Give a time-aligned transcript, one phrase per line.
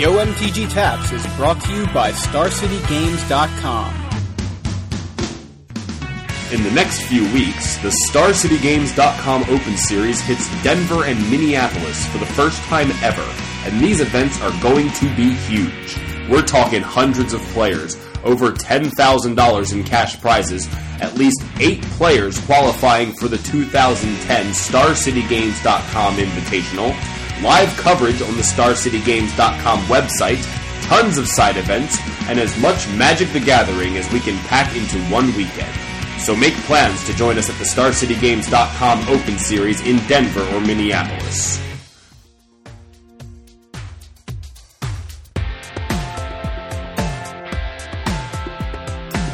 [0.00, 3.94] Yo MTG Taps is brought to you by StarCityGames.com.
[6.54, 12.24] In the next few weeks, the StarCityGames.com Open Series hits Denver and Minneapolis for the
[12.24, 13.30] first time ever,
[13.66, 15.98] and these events are going to be huge.
[16.30, 20.66] We're talking hundreds of players, over $10,000 in cash prizes,
[21.02, 29.80] at least eight players qualifying for the 2010 StarCityGames.com Invitational, live coverage on the StarCityGames.com
[29.84, 30.42] website,
[30.82, 31.98] tons of side events,
[32.28, 35.72] and as much Magic the Gathering as we can pack into one weekend.
[36.20, 41.58] So make plans to join us at the StarCityGames.com Open Series in Denver or Minneapolis.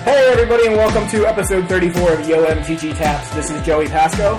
[0.05, 3.35] Hey everybody and welcome to episode 34 of Yo MTG Taps.
[3.35, 4.37] This is Joey Pasco.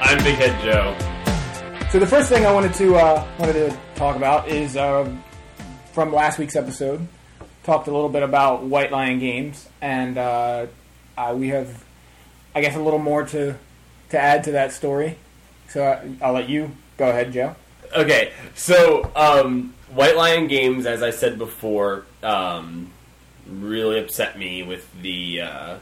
[0.00, 1.13] I'm Big Head Joe.
[1.94, 5.08] So the first thing I wanted to uh, wanted to talk about is uh,
[5.92, 7.06] from last week's episode.
[7.62, 10.66] Talked a little bit about White Lion Games, and uh,
[11.16, 11.84] uh, we have,
[12.52, 13.54] I guess, a little more to
[14.08, 15.16] to add to that story.
[15.68, 17.54] So I, I'll let you go ahead, Joe.
[17.96, 22.90] Okay, so um, White Lion Games, as I said before, um,
[23.48, 25.76] really upset me with the uh,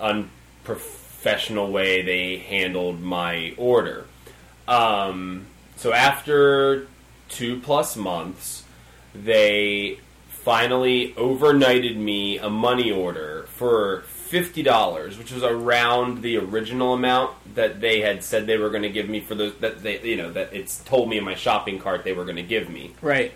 [0.00, 4.08] unprofessional way they handled my order.
[4.68, 5.46] Um,
[5.76, 6.86] so after
[7.28, 8.64] two plus months,
[9.14, 16.94] they finally overnighted me a money order for fifty dollars, which was around the original
[16.94, 20.00] amount that they had said they were going to give me for those that they
[20.02, 22.68] you know that it's told me in my shopping cart they were going to give
[22.70, 23.32] me Right.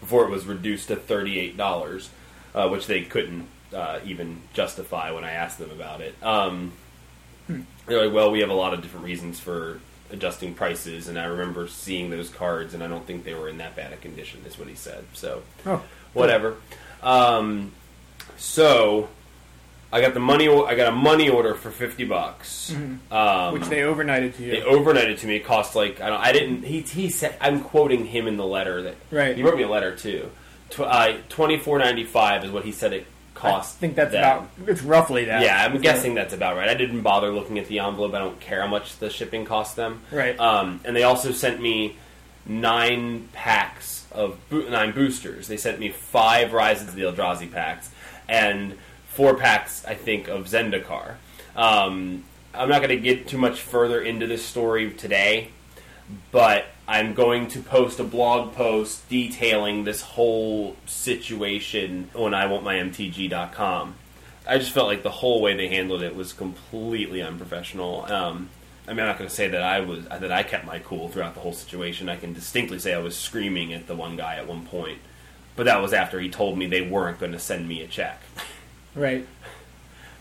[0.00, 2.10] before it was reduced to thirty eight dollars,
[2.54, 6.14] uh, which they couldn't uh, even justify when I asked them about it.
[6.22, 6.72] Um,
[7.86, 11.24] They're like, "Well, we have a lot of different reasons for adjusting prices," and I
[11.24, 14.40] remember seeing those cards, and I don't think they were in that bad a condition.
[14.46, 15.04] Is what he said.
[15.14, 16.56] So Oh, whatever.
[17.02, 17.72] Um,
[18.36, 19.08] so
[19.92, 20.48] I got the money.
[20.48, 22.74] I got a money order for fifty bucks,
[23.10, 24.50] um, which they overnighted to you.
[24.52, 25.36] they overnighted to me.
[25.36, 26.20] It cost like I don't.
[26.20, 26.62] I didn't.
[26.64, 29.36] He he said I'm quoting him in the letter that Right.
[29.36, 30.30] He wrote me a letter too.
[30.70, 33.06] Tw- uh, Twenty four ninety five is what he said it
[33.76, 34.22] I think that's them.
[34.22, 34.50] about.
[34.68, 35.42] It's roughly that.
[35.42, 36.68] Yeah, I'm guessing that's about right.
[36.68, 38.14] I didn't bother looking at the envelope.
[38.14, 40.02] I don't care how much the shipping cost them.
[40.10, 40.38] Right.
[40.38, 41.96] Um, and they also sent me
[42.46, 45.48] nine packs of bo- nine boosters.
[45.48, 47.90] They sent me five Rises of the Eldrazi packs
[48.28, 48.76] and
[49.08, 51.14] four packs, I think, of Zendikar.
[51.56, 52.24] Um,
[52.54, 55.50] I'm not going to get too much further into this story today,
[56.30, 62.64] but I'm going to post a blog post detailing this whole situation when I want
[62.64, 63.94] my MTG.com.
[64.46, 68.10] I just felt like the whole way they handled it was completely unprofessional.
[68.10, 68.48] Um,
[68.86, 71.10] I mean, I'm not going to say that I was that I kept my cool
[71.10, 72.08] throughout the whole situation.
[72.08, 75.00] I can distinctly say I was screaming at the one guy at one point,
[75.56, 78.22] but that was after he told me they weren't going to send me a check.
[78.94, 79.26] Right.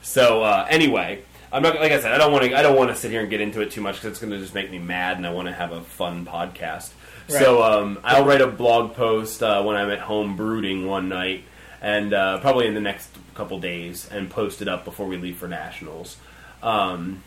[0.03, 2.11] So uh, anyway, I'm not like I said.
[2.13, 2.57] I don't want to.
[2.57, 4.31] I don't want to sit here and get into it too much because it's going
[4.31, 6.91] to just make me mad, and I want to have a fun podcast.
[7.29, 11.43] So um, I'll write a blog post uh, when I'm at home brooding one night,
[11.81, 15.37] and uh, probably in the next couple days, and post it up before we leave
[15.37, 16.17] for nationals.
[16.63, 17.23] Um,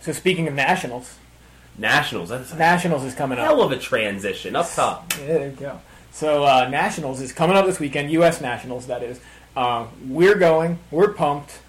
[0.00, 1.16] So speaking of nationals,
[1.78, 2.28] nationals.
[2.28, 3.46] That's nationals is coming up.
[3.46, 5.12] hell of a transition up top.
[5.20, 5.80] Yeah, there you go.
[6.10, 8.10] So uh, Nationals is coming up this weekend.
[8.12, 8.40] U.S.
[8.42, 9.18] Nationals, that is.
[9.56, 10.78] Uh, we're going.
[10.90, 11.60] We're pumped.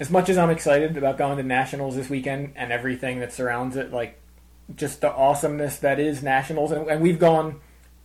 [0.00, 3.76] As much as I'm excited about going to Nationals this weekend and everything that surrounds
[3.76, 4.18] it, like
[4.74, 7.60] just the awesomeness that is Nationals, and, and we've gone.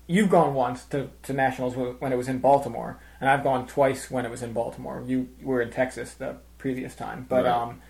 [0.07, 4.11] You've gone once to, to Nationals when it was in Baltimore, and I've gone twice
[4.11, 5.03] when it was in Baltimore.
[5.03, 7.51] You were in Texas the previous time, but Right.
[7.51, 7.81] um,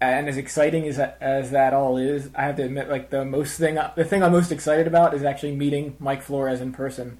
[0.00, 3.24] and as exciting as that, as that all is, I have to admit, like the
[3.24, 7.18] most thing, the thing I'm most excited about is actually meeting Mike Flores in person,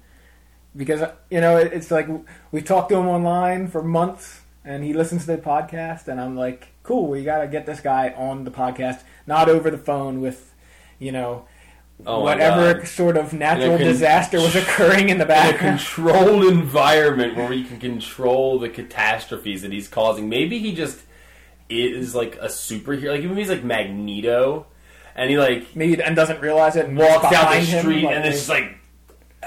[0.77, 2.07] because you know it, it's like
[2.51, 6.35] we talked to him online for months, and he listens to the podcast, and I'm
[6.35, 10.21] like, cool, we got to get this guy on the podcast, not over the phone
[10.21, 10.53] with,
[10.99, 11.45] you know.
[12.03, 15.79] Oh whatever sort of natural con- disaster was occurring in the In a background.
[15.79, 20.27] controlled environment where we can control the catastrophes that he's causing.
[20.27, 20.99] Maybe he just
[21.69, 23.11] is like a superhero.
[23.11, 24.65] Like maybe he's like Magneto,
[25.15, 26.87] and he like Maybe and doesn't realize it.
[26.87, 28.77] And walks down the behind him, street, like, and it's just like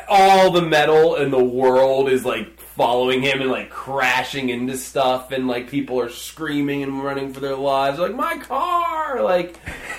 [0.08, 5.31] all the metal in the world is like following him and like crashing into stuff,
[5.32, 7.99] and like people are screaming and running for their lives.
[7.99, 9.56] Like my car, like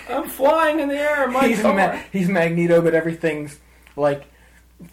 [0.10, 1.27] I'm flying in the air.
[1.30, 1.74] My he's, car.
[1.74, 3.57] Ma- he's Magneto, but everything's
[3.95, 4.25] like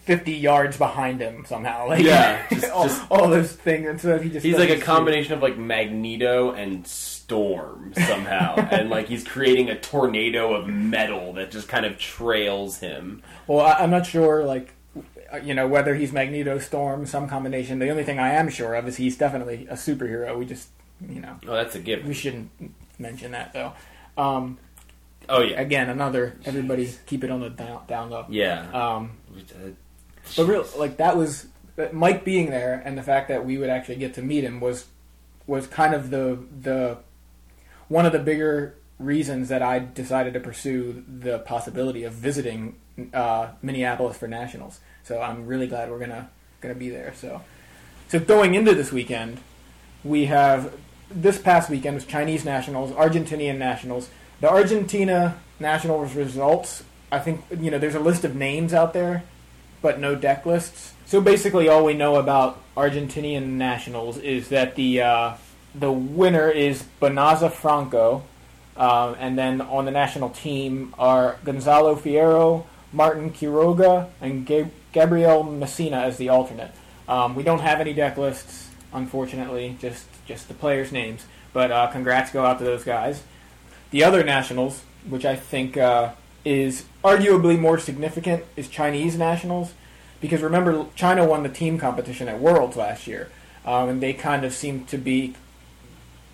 [0.03, 1.87] fifty yards behind him somehow.
[1.89, 4.79] Like Yeah, just- all, just- all those things, and so he just He's like a
[4.79, 11.33] combination of like Magneto and Storm somehow, and like he's creating a tornado of metal
[11.33, 13.21] that just kind of trails him.
[13.47, 14.73] Well, I, I'm not sure like
[15.41, 17.79] you know, whether he's Magneto, Storm, some combination.
[17.79, 20.37] The only thing I am sure of is he's definitely a superhero.
[20.37, 20.69] We just,
[21.07, 22.05] you know, Oh, that's a gift.
[22.05, 22.49] we shouldn't
[22.99, 23.73] mention that though.
[24.17, 24.57] Um,
[25.29, 28.25] Oh yeah, again, another everybody keep it on the down, down low.
[28.29, 28.69] yeah.
[28.73, 29.69] Um, Uh,
[30.35, 31.47] but real like that was
[31.91, 34.85] Mike being there and the fact that we would actually get to meet him was
[35.47, 36.97] was kind of the the
[37.87, 42.75] one of the bigger reasons that I decided to pursue the possibility of visiting
[43.13, 44.79] uh, Minneapolis for nationals.
[45.03, 46.29] So I'm really glad we're gonna
[46.61, 47.13] gonna be there.
[47.15, 47.41] So
[48.07, 49.39] so going into this weekend,
[50.03, 50.73] we have
[51.09, 54.09] this past weekend was Chinese nationals, Argentinian nationals.
[54.39, 59.23] The Argentina nationals results, I think you know there's a list of names out there,
[59.81, 60.93] but no deck lists.
[61.05, 65.33] So basically, all we know about Argentinian nationals is that the uh,
[65.75, 68.23] the winner is Bonaza Franco,
[68.77, 74.45] um, and then on the national team are Gonzalo Fierro, Martin Quiroga, and
[74.93, 76.71] Gabriel Messina as the alternate.
[77.07, 81.25] Um, we don't have any deck lists, unfortunately, just just the players' names.
[81.51, 83.23] But uh, congrats go out to those guys.
[83.91, 86.13] The other nationals, which I think uh,
[86.45, 89.73] is arguably more significant, is Chinese nationals,
[90.21, 93.29] because remember China won the team competition at Worlds last year,
[93.65, 95.35] um, and they kind of seem to be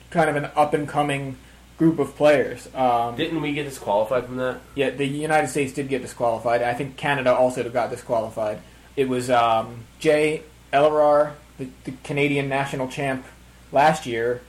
[0.10, 1.38] kind of an up and coming
[1.80, 2.68] group of players.
[2.76, 4.60] Um, Didn't we get disqualified from that?
[4.76, 6.62] yeah, the United States did get disqualified.
[6.62, 8.60] I think Canada also got disqualified.
[8.98, 10.44] It was um, Jay
[10.74, 13.26] Elarar, the, the Canadian national champ
[13.72, 14.42] last year,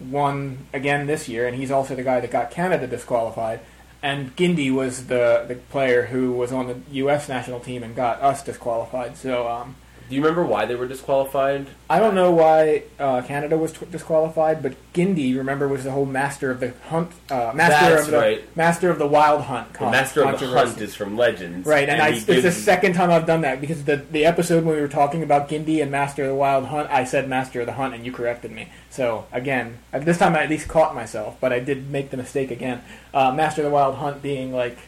[0.00, 3.60] won again this year, and he's also the guy that got Canada disqualified.
[4.00, 7.28] And Gindy was the, the player who was on the U.S.
[7.28, 9.16] national team and got us disqualified.
[9.16, 9.76] So um,
[10.08, 11.66] Do you remember why they were disqualified?
[11.88, 16.04] I don't know why uh, Canada was t- disqualified, but Gindy, remember, was the whole
[16.06, 18.56] master of the hunt, uh, master That's of the right.
[18.56, 19.72] master of the wild hunt.
[19.72, 20.68] The con- Master of the controversy.
[20.70, 23.60] Hunt is from Legends, Right, and, I, he it's the second time I've done that
[23.60, 26.66] because the the episode when we were talking about Gindy and Master of the Wild
[26.66, 28.68] Hunt, I said Master of the Hunt, and you corrected me.
[28.90, 32.16] So again, uh, this time I at least caught myself, but I did make the
[32.16, 32.82] mistake again.
[33.14, 34.78] Uh, Master of the Wild Hunt being like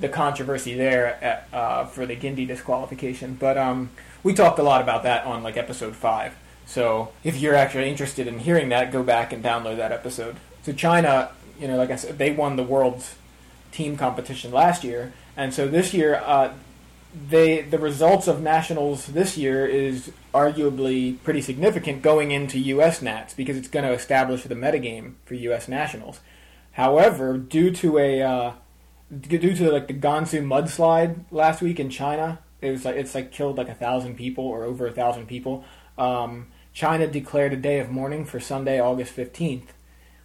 [0.00, 3.90] the controversy there at, uh, for the Gindy disqualification, but um,
[4.24, 6.34] we talked a lot about that on like episode five.
[6.66, 10.36] So if you're actually interested in hearing that, go back and download that episode.
[10.62, 11.30] So China,
[11.60, 13.14] you know, like I said, they won the world's
[13.70, 16.54] team competition last year, and so this year, uh,
[17.28, 23.02] they the results of nationals this year is arguably pretty significant going into U.S.
[23.02, 25.68] Nats because it's going to establish the metagame for U.S.
[25.68, 26.20] nationals.
[26.72, 28.52] However, due to a uh,
[29.20, 33.30] due to like the Gansu mudslide last week in China, it was like it's like
[33.30, 35.64] killed like a thousand people or over a thousand people.
[35.98, 39.72] Um, China declared a day of mourning for Sunday, August fifteenth,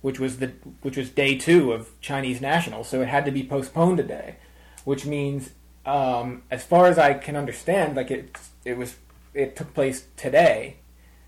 [0.01, 3.43] which was the which was day two of Chinese nationals, so it had to be
[3.43, 4.37] postponed a day,
[4.83, 5.51] which means,
[5.85, 8.95] um, as far as I can understand, like it it was
[9.33, 10.77] it took place today,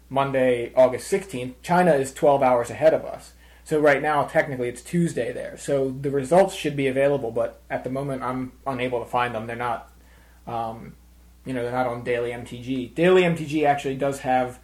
[0.09, 1.61] Monday, August sixteenth.
[1.61, 3.33] China is twelve hours ahead of us.
[3.63, 5.55] So right now, technically, it's Tuesday there.
[5.55, 9.45] So the results should be available, but at the moment, I'm unable to find them.
[9.45, 9.89] They're not,
[10.47, 10.95] um,
[11.45, 12.93] you know, they're not on Daily MTG.
[12.93, 14.59] Daily MTG actually does have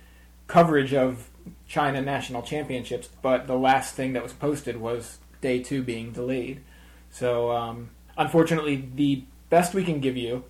[0.48, 1.30] coverage of
[1.68, 6.62] China national championships, but the last thing that was posted was day two being delayed.
[7.10, 10.44] So um, unfortunately, the best we can give you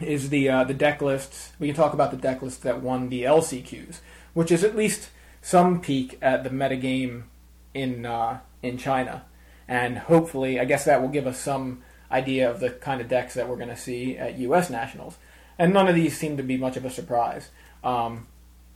[0.00, 1.52] is the uh, the deck lists.
[1.58, 4.00] We can talk about the deck lists that won the LCQs,
[4.34, 7.24] which is at least some peek at the metagame
[7.72, 9.24] in uh, in China,
[9.68, 13.34] and hopefully, I guess that will give us some idea of the kind of decks
[13.34, 14.70] that we're going to see at U.S.
[14.70, 15.16] nationals.
[15.58, 17.50] And none of these seem to be much of a surprise.
[17.82, 18.26] Um,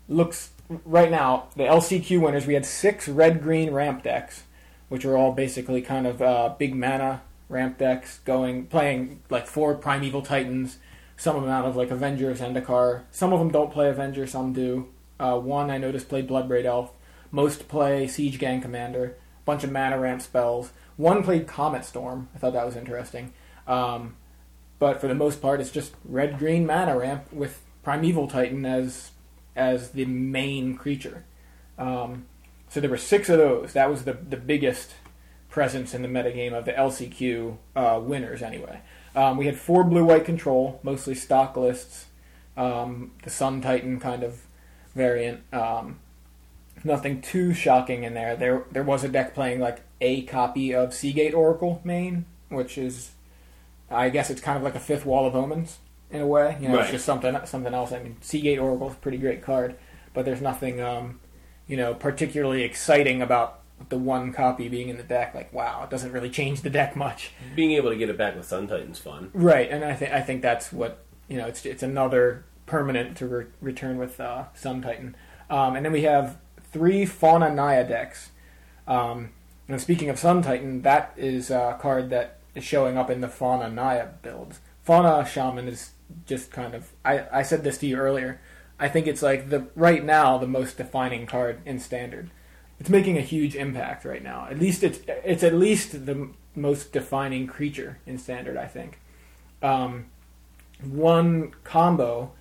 [0.09, 0.51] looks
[0.85, 2.47] right now the LCQ winners.
[2.47, 4.45] We had six red green ramp decks,
[4.89, 9.75] which are all basically kind of uh, big mana ramp decks going playing like four
[9.75, 10.79] primeval titans.
[11.17, 13.03] Some of them out of like Avenger, Zendikar.
[13.11, 14.89] Some of them don't play Avenger, some do.
[15.19, 16.93] Uh, one I noticed played Bloodbraid Elf.
[17.31, 19.17] Most play Siege Gang Commander.
[19.45, 20.73] Bunch of mana ramp spells.
[20.97, 22.29] One played Comet Storm.
[22.35, 23.33] I thought that was interesting.
[23.67, 24.17] Um,
[24.81, 29.13] but for the most part, it's just red green mana ramp with Primeval Titan as
[29.55, 31.25] as the main creature.
[31.79, 32.27] Um,
[32.69, 33.75] so there were six of those.
[33.75, 34.95] That was the the biggest
[35.51, 38.81] presence in the metagame of the LCQ uh, winners, anyway.
[39.15, 42.07] Um, we had four blue white control, mostly stock lists.
[42.57, 44.47] Um, the Sun Titan kind of
[44.95, 45.43] variant.
[45.53, 46.01] Um,
[46.85, 48.35] nothing too shocking in there.
[48.35, 52.79] There there was a deck playing like a copy of Sea Gate Oracle main, which
[52.79, 53.11] is
[53.91, 55.79] I guess it's kind of like a fifth wall of omens
[56.11, 56.57] in a way.
[56.61, 56.83] You know, Right.
[56.85, 57.93] it's just something something else.
[57.93, 59.77] I mean, Sea Gate Oracle is a pretty great card,
[60.15, 61.21] but there's nothing um,
[61.67, 65.35] you know particularly exciting about the one copy being in the deck.
[65.35, 67.31] Like, wow, it doesn't really change the deck much.
[67.57, 69.31] Being able to get it back with Sun Titan's fun.
[69.33, 73.27] Right, and I think I think that's what you know, it's it's another permanent to
[73.27, 75.17] re- return with uh, Sun Titan.
[75.49, 76.37] Um, and then we have
[76.73, 78.31] three Fauna Naya decks.
[78.87, 79.31] Um,
[79.69, 83.29] and speaking of Sun Titan, that is a card that is showing up in the
[83.29, 84.61] Fauna Naya builds.
[84.83, 85.93] Fauna Shaman is
[86.27, 86.93] just kind of.
[87.05, 88.41] I, I said this to you earlier.
[88.79, 92.31] I think it's like the right now the most defining card in Standard.
[92.79, 94.49] It's making a huge impact right now.
[94.51, 98.57] At least it's it's at least the most defining creature in Standard.
[98.57, 98.99] I think.
[99.63, 100.07] Um,
[100.83, 102.33] one combo,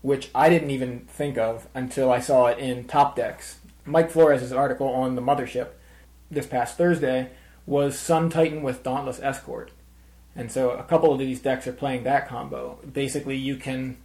[0.00, 3.58] which I didn't even think of until I saw it in Top Decks.
[3.84, 5.68] Mike Flores' article on the Mothership
[6.30, 7.30] this past Thursday
[7.66, 9.70] was Sun Titan with Dauntless Escort.
[10.34, 12.78] And so a couple of these decks are playing that combo.
[12.90, 13.98] Basically, you can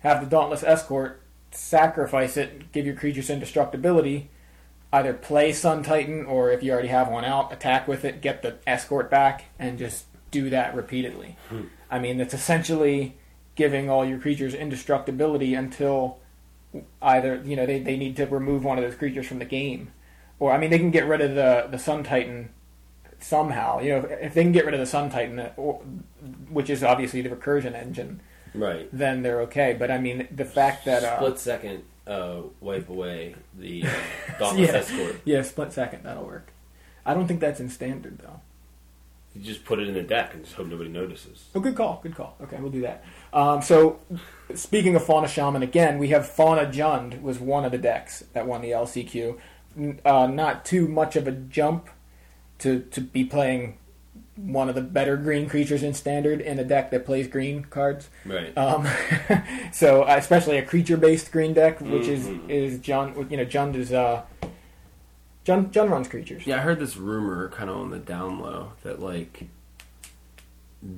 [0.00, 4.28] have the Dauntless Escort, sacrifice it, give your creatures indestructibility,
[4.92, 8.42] either play Sun Titan or if you already have one out, attack with it, get
[8.42, 11.36] the Escort back, and just do that repeatedly.
[11.48, 11.64] Hmm.
[11.90, 13.16] I mean, it's essentially
[13.54, 16.18] giving all your creatures indestructibility until
[17.00, 19.92] either, you know, they, they need to remove one of those creatures from the game.
[20.38, 22.50] Or, I mean, they can get rid of the, the Sun Titan
[23.24, 23.80] somehow.
[23.80, 25.80] You know, if, if they can get rid of the Sun Titan, uh, or,
[26.50, 28.20] which is obviously the recursion engine,
[28.54, 28.88] Right.
[28.92, 29.74] then they're okay.
[29.78, 33.90] But I mean, the fact that uh, Split second, uh, wipe away the uh,
[34.38, 35.20] Dauntless yeah, Escort.
[35.24, 36.52] yeah, split second that'll work.
[37.06, 38.40] I don't think that's in standard though.
[39.34, 41.46] You just put it in the deck and just hope nobody notices.
[41.56, 42.36] Oh, good call, good call.
[42.42, 43.04] Okay, we'll do that.
[43.32, 43.98] Um, so,
[44.54, 48.46] speaking of Fauna Shaman again, we have Fauna Jund was one of the decks that
[48.46, 49.36] won the LCQ.
[50.04, 51.88] Uh, not too much of a jump
[52.60, 53.78] to to be playing
[54.36, 58.08] one of the better green creatures in standard in a deck that plays green cards.
[58.26, 58.56] Right.
[58.58, 58.88] Um,
[59.72, 62.48] so uh, especially a creature-based green deck, which Mhm.
[62.48, 63.30] is is Jund.
[63.30, 64.22] You know, Jund is uh,
[65.44, 66.46] Jund, Jund runs creatures.
[66.46, 69.44] Yeah, I heard this rumor kind of on the down low that like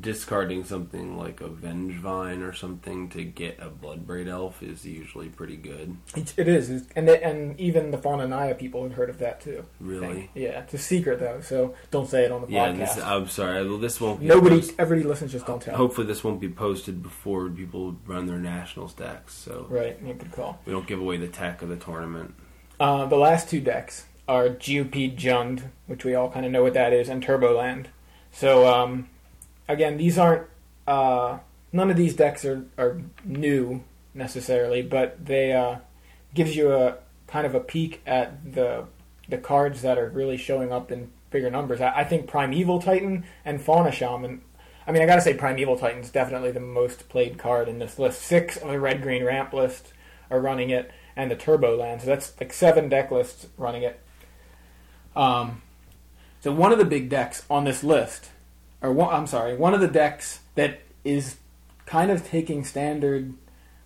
[0.01, 5.57] discarding something like a Vengevine or something to get a Bloodbraid Elf is usually pretty
[5.57, 5.97] good.
[6.17, 9.41] It, it is, and they, and even the Fauna Naya people had heard of that
[9.41, 9.65] too.
[9.81, 10.31] Really?
[10.35, 12.79] Yeah, it's a secret though, so don't say it on the Yeah, podcast.
[12.97, 13.69] this, I'm sorry.
[13.69, 14.21] Well, this won't.
[14.21, 15.33] Be Nobody, post- everybody listens.
[15.33, 15.77] Just don't tell.
[15.77, 20.33] hopefully, this won't be posted before people run their nationals decks, so Right, yeah, good
[20.33, 20.59] call.
[20.65, 22.35] we don't give away the tech of the tournament.
[22.81, 26.75] Uh, the last two decks are GOP Jund, which we all kind of know what
[26.75, 27.87] that is, and Turboland.
[28.33, 29.09] So um,
[29.69, 30.47] again, these aren't
[30.87, 31.39] uh,
[31.73, 33.83] none of these decks are, are new
[34.15, 35.77] necessarily, but they uh,
[36.35, 36.97] gives you a
[37.27, 38.85] kind of a peek at the
[39.29, 41.81] the cards that are really showing up in bigger numbers.
[41.81, 44.41] I, I think Primeval Titan and Fauna Shaman.
[44.87, 47.99] I mean, I gotta say, Primeval Titan is definitely the most played card in this
[47.99, 48.23] list.
[48.23, 49.93] Six of the red green ramp list
[50.31, 52.03] are running it, and the Turbo Land.
[52.03, 54.01] So that's like seven deck lists running it.
[55.17, 55.63] Um,
[56.41, 58.31] so one of the big decks on this list,
[58.83, 61.37] or one, I'm sorry, one of the decks that is
[61.87, 63.35] kind of taking standard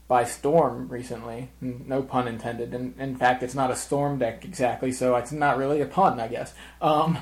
[0.09, 1.51] by storm recently.
[1.61, 2.75] No pun intended.
[2.75, 6.19] And in fact, it's not a storm deck exactly, so it's not really a pun,
[6.19, 6.53] I guess.
[6.83, 7.19] Um,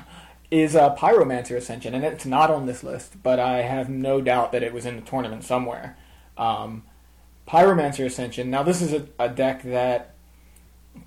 [0.49, 4.51] is uh, Pyromancer Ascension, and it's not on this list, but I have no doubt
[4.53, 5.97] that it was in the tournament somewhere.
[6.35, 6.81] Um,
[7.47, 8.49] Pyromancer Ascension.
[8.49, 10.15] Now, this is a, a deck that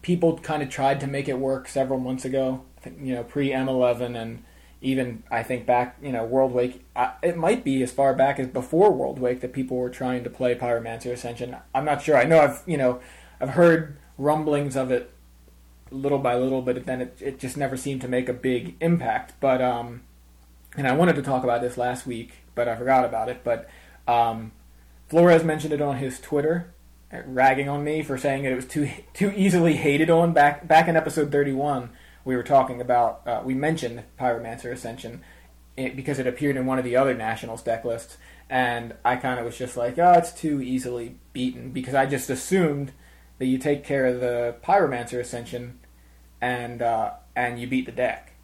[0.03, 2.63] people kind of tried to make it work several months ago.
[2.79, 4.45] I think, you know, pre M11 and
[4.83, 6.81] even I think back, you know, Worldwake.
[6.95, 10.31] I, it might be as far back as before Worldwake that people were trying to
[10.31, 11.57] play Pyromancer Ascension.
[11.75, 12.17] I'm not sure.
[12.17, 13.01] I know I've you know
[13.41, 15.13] I've heard rumblings of it
[15.93, 19.35] little by little, but then it it just never seemed to make a big impact.
[19.39, 20.03] But um,
[20.77, 23.45] and I wanted to talk about this last week, but I forgot about it.
[23.45, 23.69] But
[24.09, 24.51] um,
[25.09, 26.75] Flores mentioned it on his Twitter,
[27.25, 30.33] ragging on me for saying that it was too too easily hated on.
[30.33, 31.91] Back back in episode 31,
[32.25, 35.23] we were talking about uh, we mentioned Pyromancer Ascension
[35.77, 38.19] it, because it appeared in one of the other Nationals deck lists,
[38.51, 42.31] and I kind of was just like, oh, it's too easily beaten because I just
[42.31, 42.93] assumed
[43.39, 45.81] that you take care of the Pyromancer Ascension
[46.41, 48.35] and uh, and you beat the deck.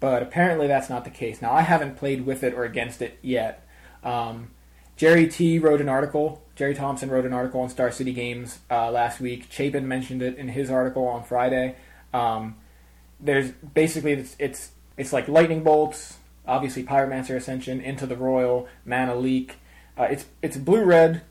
[0.00, 1.40] But apparently that's not the case.
[1.40, 3.66] Now I haven't played with it or against it yet.
[4.02, 4.50] Um,
[4.96, 6.42] Jerry T wrote an article.
[6.56, 9.46] Jerry Thompson wrote an article on Star City Games uh, last week.
[9.50, 11.76] Chapin mentioned it in his article on Friday.
[12.12, 12.56] Um,
[13.24, 19.16] there's basically it's, it's it's like lightning bolts, obviously Pyromancer Ascension, into the Roil, Mana
[19.16, 19.56] Leak.
[19.98, 21.22] Uh, it's it's blue red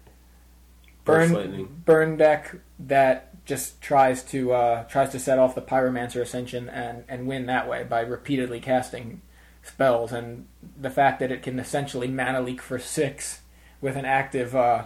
[1.05, 6.67] burn burn deck that just tries to uh, tries to set off the Pyromancer Ascension
[6.67, 9.21] and and win that way by repeatedly casting
[9.61, 10.11] spells.
[10.11, 10.47] And
[10.79, 13.41] the fact that it can essentially mana leak for six
[13.81, 14.85] with an active uh,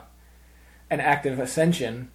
[0.89, 2.11] an active ascension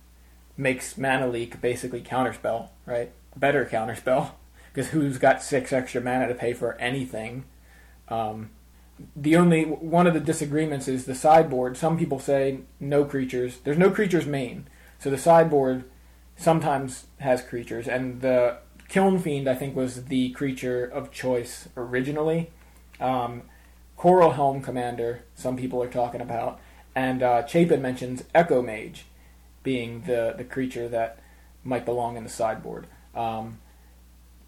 [0.54, 3.10] makes mana leak basically counterspell right?
[3.34, 4.32] Better counterspell
[4.72, 7.44] because who's got six extra mana to pay for anything
[8.08, 8.50] um,
[9.16, 11.76] the only one of the disagreements is the sideboard.
[11.76, 13.58] Some people say no creatures.
[13.64, 15.84] There's no creatures main, so the sideboard
[16.36, 22.50] sometimes has creatures, and the Kiln Fiend I think was the creature of choice originally.
[23.00, 23.42] Um,
[23.98, 26.60] Coralhelm Commander, some people are talking about,
[26.94, 29.06] and uh, Chapin mentions Echo Mage
[29.62, 31.18] being the the creature that
[31.64, 32.86] might belong in the sideboard.
[33.14, 33.58] Um,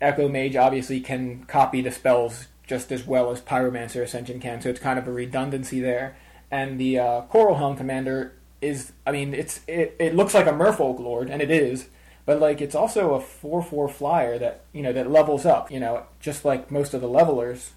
[0.04, 4.68] Echo Mage obviously can copy the spells just as well as Pyromancer Ascension can, so
[4.68, 6.16] it's kind of a redundancy there.
[6.50, 10.98] And the uh, Coralhelm Commander is, I mean, it's it, it looks like a Merfolk
[10.98, 11.88] Lord, and it is,
[12.26, 15.70] but like it's also a four four flyer that you know that levels up.
[15.70, 17.72] You know, just like most of the levelers,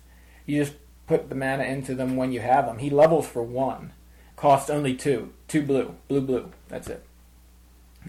[0.46, 0.76] you just
[1.08, 2.80] put the mana into them when you have them.
[2.80, 3.94] He levels for one,
[4.36, 6.52] costs only two, two blue, blue blue.
[6.68, 7.04] That's it.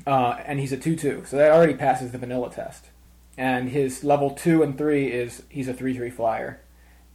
[0.06, 2.87] Uh, and he's a two two, so that already passes the vanilla test.
[3.38, 6.61] And his level two and three is he's a three three flyer,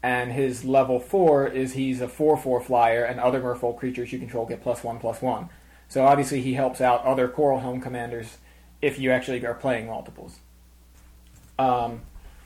[0.01, 4.19] and his level four is he's a four four flyer, and other merfolk creatures you
[4.19, 5.49] control get plus one plus one.
[5.89, 8.37] So obviously he helps out other Coralhelm commanders
[8.81, 10.39] if you actually are playing multiples.
[11.59, 12.03] Um,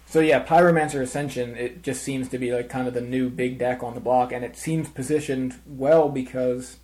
[0.08, 3.60] so yeah, Pyromancer Ascension it just seems to be like kind of the new big
[3.60, 6.78] deck on the block, and it seems positioned well because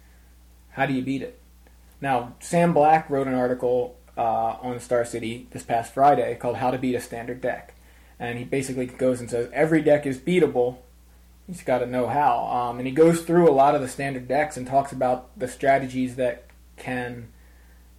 [0.74, 1.42] how do you beat it?
[2.02, 6.72] Now Sam Black wrote an article uh, on Star City this past Friday called "How
[6.72, 7.74] to Beat a Standard Deck,"
[8.20, 10.77] and he basically goes and says every deck is beatable.
[11.48, 14.27] He's got to know how, um, and he goes through a lot of the standard
[14.27, 16.46] decks and talks about the strategies that
[16.77, 17.27] can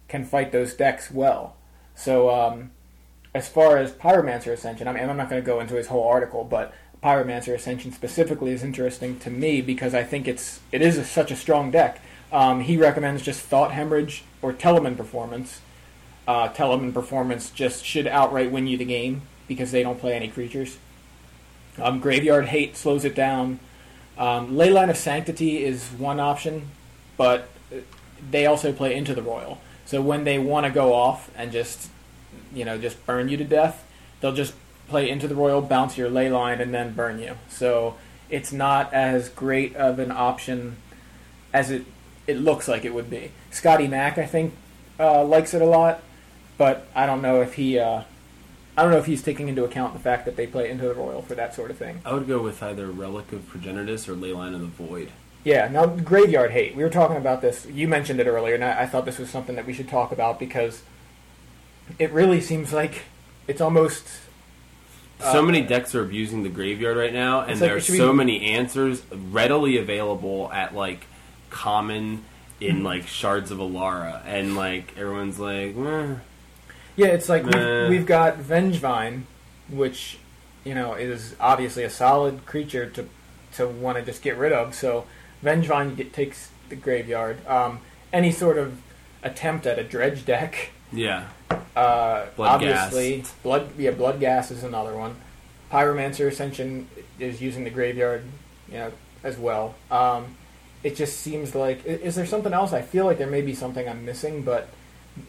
[0.07, 1.55] can fight those decks well.
[1.95, 2.71] So um,
[3.33, 6.07] as far as Pyromancer Ascension, I mean, I'm not going to go into his whole
[6.07, 10.97] article, but Pyromancer Ascension specifically is interesting to me because I think it's it is
[10.97, 12.01] a, such a strong deck.
[12.31, 15.61] Um, he recommends just Thought Hemorrhage or Telemin Performance.
[16.27, 20.27] Uh, Telemin Performance just should outright win you the game because they don't play any
[20.27, 20.77] creatures.
[21.79, 23.59] Um, Graveyard Hate slows it down.
[24.17, 26.69] Um, Leyline of Sanctity is one option,
[27.17, 27.49] but
[28.31, 29.59] they also play into the Roil.
[29.85, 31.89] So when they want to go off and just,
[32.53, 33.85] you know, just burn you to death,
[34.19, 34.53] they'll just
[34.87, 37.37] play into the Roil, bounce your Leyline, and then burn you.
[37.49, 37.95] So
[38.29, 40.77] it's not as great of an option
[41.53, 41.85] as it
[42.27, 43.31] it looks like it would be.
[43.51, 44.55] Scotty Mack, I think,
[44.99, 46.01] uh, likes it a lot,
[46.57, 47.79] but I don't know if he.
[47.79, 48.03] Uh,
[48.77, 50.93] I don't know if he's taking into account the fact that they play into the
[50.93, 52.01] Roil for that sort of thing.
[52.03, 55.11] I would go with either Relic of Progenitus or Leyline of the Void.
[55.45, 56.75] Yeah, now graveyard hate.
[56.75, 57.65] We were talking about this.
[57.67, 60.11] You mentioned it earlier, and I, I thought this was something that we should talk
[60.11, 60.81] about because
[61.99, 63.03] it really seems like
[63.47, 64.05] it's almost
[65.19, 68.11] So Uh, many decks are abusing the graveyard right now, and like, there are so
[68.11, 71.05] we- many answers readily available at like
[71.49, 72.25] common
[72.59, 76.15] in like shards of Alara, and like everyone's like, eh.
[76.95, 77.07] Yeah.
[77.07, 77.81] It's like Nah.
[77.83, 79.23] we've, we've got Vengevine,
[79.69, 80.17] which
[80.63, 83.07] you know is obviously a solid creature to
[83.53, 84.73] to want to just get rid of.
[84.75, 85.05] So
[85.43, 87.45] Vengevine get, takes the graveyard.
[87.47, 87.79] Um,
[88.11, 88.81] any sort of
[89.23, 90.69] attempt at a dredge deck.
[90.91, 91.25] yeah,
[91.75, 93.33] Uh, Blood obviously, gas.
[93.43, 93.69] blood.
[93.77, 95.15] Yeah, Bloodghast is another one.
[95.71, 96.87] Pyromancer Ascension
[97.19, 98.23] is using the graveyard,
[98.69, 98.91] you know,
[99.23, 99.75] as well.
[99.91, 100.35] Um,
[100.83, 102.71] it just seems like is there something else?
[102.71, 104.69] I feel like there may be something I'm missing, but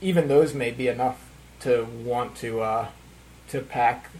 [0.00, 1.25] even those may be enough
[1.60, 2.88] to want to uh,
[3.48, 4.10] to pack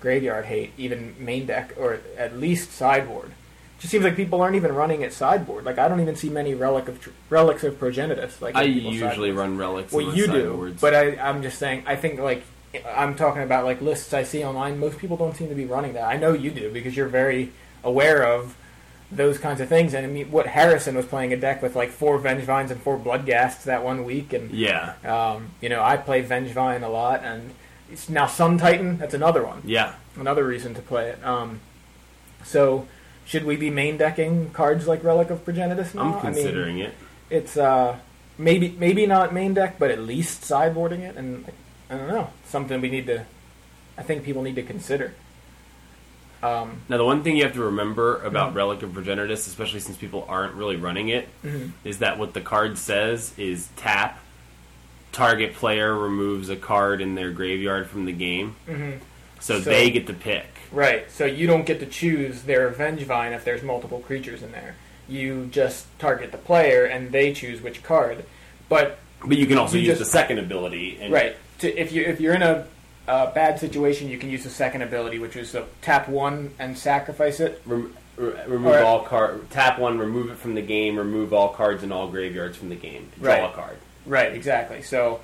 [0.00, 3.28] graveyard hate, even main deck or at least sideboard.
[3.28, 5.64] It Just seems like people aren't even running it sideboard.
[5.64, 8.40] Like I don't even see many relic of tr- relics of progenitus.
[8.40, 9.36] Like I usually sideboards.
[9.36, 9.92] run relics.
[9.92, 11.84] Well, you do, but I, I'm just saying.
[11.86, 12.42] I think like
[12.86, 14.78] I'm talking about like lists I see online.
[14.78, 16.04] Most people don't seem to be running that.
[16.04, 17.52] I know you do because you're very
[17.84, 18.56] aware of
[19.10, 19.94] those kinds of things.
[19.94, 22.98] And I mean, what Harrison was playing a deck with like four Vengevines and four
[22.98, 27.52] Bloodghasts that one week, and yeah, um, you know I play Vengevine a lot, and
[27.90, 28.98] it's now Sun Titan.
[28.98, 29.94] That's another one, yeah.
[30.16, 31.24] another reason to play it.
[31.24, 31.60] Um,
[32.44, 32.86] so.
[33.24, 36.02] Should we be main decking cards like Relic of Progenitus now?
[36.02, 36.94] I'm I mean, considering it.
[37.28, 37.98] it's uh
[38.38, 41.44] maybe maybe not main deck, but at least sideboarding it, and
[41.90, 43.26] I don't know something we need to.
[43.98, 45.14] I think people need to consider.
[46.46, 48.56] Um, Now, the one thing you have to remember about Mhm.
[48.56, 51.28] Relic of Progenitus, especially since people aren't really running it,
[51.84, 51.98] is Mhm.
[52.00, 54.20] that what the card says is tap,
[55.12, 58.98] target player removes a card in their graveyard from the game, mhm.
[59.40, 60.46] so, So- they get to pick.
[60.72, 64.74] Right, so you don't get to choose their Vengevine if there's multiple creatures in there.
[65.08, 68.24] You just target the player, and they choose which card.
[68.68, 70.98] But But you can also You use just- the second ability.
[71.00, 72.66] And right, to, if you if you're in a
[73.08, 77.40] uh, bad situation, you can use the second ability, which is tap one and sacrifice
[77.40, 77.62] it.
[77.64, 78.82] Rem- re- remove Alright.
[78.84, 79.48] all card.
[79.50, 79.98] Tap one.
[79.98, 80.96] Remove it from the game.
[80.98, 83.08] Remove all cards in all graveyards from the game.
[83.20, 83.50] Draw Right.
[83.50, 83.76] a card.
[84.06, 84.82] Right, exactly.
[84.82, 85.20] So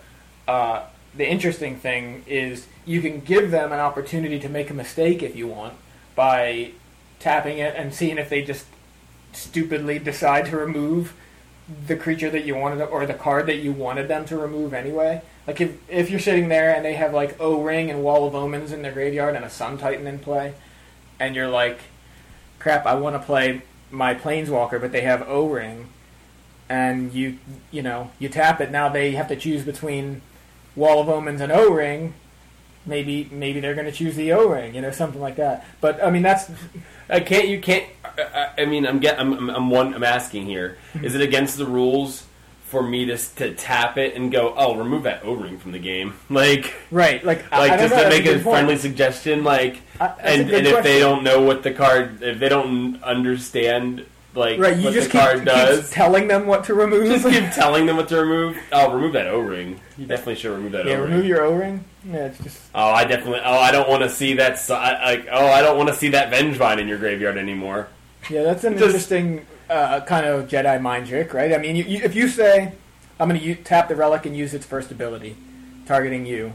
[0.48, 0.82] uh,
[1.14, 5.36] the interesting thing is you can give them an opportunity to make a mistake if
[5.36, 5.74] you want
[6.14, 6.72] by
[7.20, 8.66] tapping it and seeing if they just
[9.32, 11.14] stupidly decide to remove
[11.86, 15.22] the creature that you wanted or the card that you wanted them to remove anyway.
[15.46, 18.34] Like if if you're sitting there and they have like O Ring and Wall of
[18.34, 20.54] Omens in their graveyard and a Sun Titan in play,
[21.18, 21.80] and you're like,
[22.58, 25.88] crap, I want to play my Planeswalker, but they have O Ring,
[26.68, 27.38] and you
[27.70, 28.70] you know you tap it.
[28.70, 30.22] Now they have to choose between
[30.76, 32.14] Wall of Omens and O Ring.
[32.86, 35.64] Maybe maybe they're going to choose the O Ring, you know, something like that.
[35.80, 36.50] But I mean that's
[37.12, 37.48] I can't.
[37.48, 37.84] You can't.
[38.04, 39.20] I, I mean, I'm get.
[39.20, 39.32] I'm.
[39.32, 39.50] I'm.
[39.50, 40.78] I'm, one, I'm asking here.
[40.92, 41.04] Hmm.
[41.04, 42.24] Is it against the rules
[42.72, 44.52] for me to to tap it and go?
[44.56, 46.14] Oh, remove that O ring from the game.
[46.28, 47.22] Like, right.
[47.24, 49.44] Like like I just know, to make a a friendly suggestion.
[49.44, 53.00] Like, uh, I- and and if they don't know what the card, if they don't
[53.04, 55.90] understand like Right, you what just the keep, card keep does.
[55.90, 57.06] telling them what to remove.
[57.06, 58.56] Just keep telling them what to remove.
[58.72, 59.78] Oh, remove that O ring.
[59.98, 61.10] You definitely should remove that yeah, O ring.
[61.10, 61.84] remove your O ring.
[62.10, 63.40] Yeah, it's just Oh, I definitely.
[63.44, 64.58] Oh, I don't want to see that.
[64.70, 67.88] Like, oh, I don't want to see that Vengevine in your graveyard anymore.
[68.30, 71.52] yeah, that's an Just- interesting uh, kind of Jedi mind trick, right?
[71.52, 72.72] I mean, you, you, if you say,
[73.18, 75.36] "I'm going to tap the relic and use its first ability,
[75.86, 76.54] targeting you,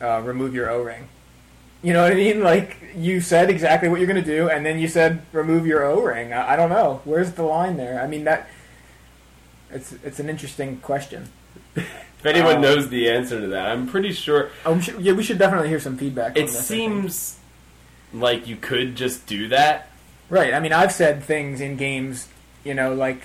[0.00, 1.08] uh, remove your O ring,"
[1.82, 2.42] you know what I mean?
[2.42, 5.84] Like you said exactly what you're going to do, and then you said remove your
[5.84, 6.32] O ring.
[6.32, 7.00] I, I don't know.
[7.04, 8.00] Where's the line there?
[8.00, 8.48] I mean that.
[9.70, 11.28] It's it's an interesting question.
[11.74, 12.60] If anyone Oh.
[12.60, 14.50] knows the answer to that, I'm pretty sure.
[14.64, 16.30] Oh, yeah, we should definitely hear some feedback.
[16.32, 17.38] on It this, seems
[18.12, 19.88] like you could just do that.
[20.30, 20.54] Right.
[20.54, 22.28] I mean, I've said things in games,
[22.66, 23.22] you know, like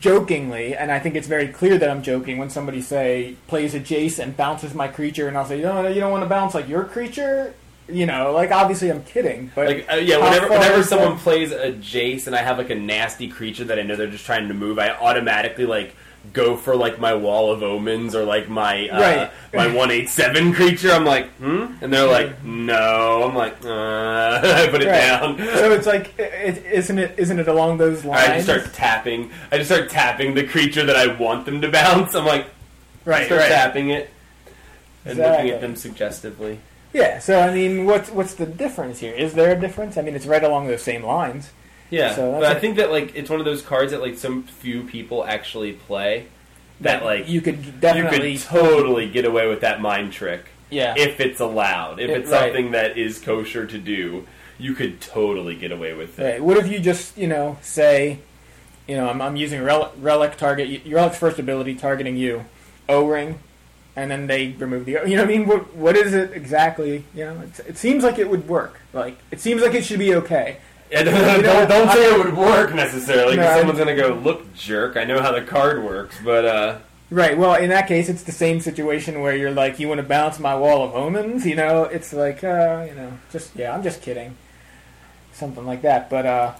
[0.00, 3.80] jokingly, and I think it's very clear that I'm joking when somebody say plays a
[3.80, 6.54] Jace and bounces my creature, and I'll say, no, no, you don't want to bounce
[6.54, 7.54] like your creature.
[7.88, 11.72] You know, like obviously I'm kidding, but Like, uh, yeah, whenever, whenever someone plays a
[11.72, 14.54] Jace and I have like a nasty creature that I know they're just trying to
[14.54, 15.94] move, I automatically like
[16.32, 19.30] go for like my Wall of Omens or like my uh, Right.
[19.68, 20.90] my one eight seven creature.
[20.90, 23.24] I'm like, hmm, and they're like, no.
[23.28, 23.68] I'm like, uh,
[24.44, 24.98] I put it Right.
[24.98, 25.38] down.
[25.38, 27.14] so it's like, it, isn't it?
[27.18, 28.28] Isn't it along those lines?
[28.30, 29.30] I just start tapping.
[29.50, 32.14] I just start tapping the creature that I want them to bounce.
[32.14, 32.46] I'm like,
[33.04, 33.48] right, start right.
[33.48, 34.10] tapping it
[35.04, 35.36] and Exactly.
[35.36, 36.60] looking at them suggestively.
[36.92, 37.18] Yeah.
[37.18, 39.12] So I mean, what's what's the difference here?
[39.14, 39.96] Is there a difference?
[39.98, 41.50] I mean, it's right along those same lines.
[41.92, 44.44] Yeah, So but I think that like it's one of those cards that like some
[44.44, 46.26] few people actually play.
[46.80, 50.94] That like you could you definitely, could totally get away with that mind trick yeah.
[50.96, 52.00] if it's allowed.
[52.00, 52.46] If It- it's right.
[52.46, 54.26] something that is kosher to do,
[54.58, 56.24] you could totally get away with it.
[56.24, 56.42] Right.
[56.42, 58.18] What if you just, you know, say,
[58.88, 62.46] you know, I'm, I'm using relic, relic target, your relic's first ability targeting you,
[62.88, 63.38] O ring,
[63.94, 65.46] and then they remove the, O- you know what I mean?
[65.46, 67.04] What what is it exactly?
[67.14, 68.80] You know, it's, it seems like it would work.
[68.92, 70.56] Like it seems like it should be okay.
[71.02, 74.96] You don't, don't say it would work necessarily because No, someone's gonna go, "Look, jerk!
[74.96, 76.78] I know how the card works." But uh,
[77.12, 77.36] Right.
[77.36, 80.38] Well, in that case, it's the same situation where you're like, you want to bounce
[80.38, 81.44] my wall of omens.
[81.44, 84.34] You know, it's like, uh, you know, just yeah, I'm just kidding,
[85.32, 86.08] something like that.
[86.08, 86.54] But uh,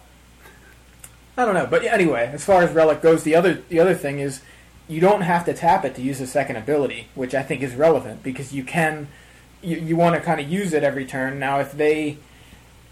[1.38, 1.66] I don't know.
[1.66, 4.42] But anyway, as far as relic goes, the other the other thing is
[4.88, 7.74] you don't have to tap it to use a second ability, which I think is
[7.74, 9.08] relevant because you can
[9.62, 11.38] you, you want to kind of use it every turn.
[11.38, 12.18] Now, if they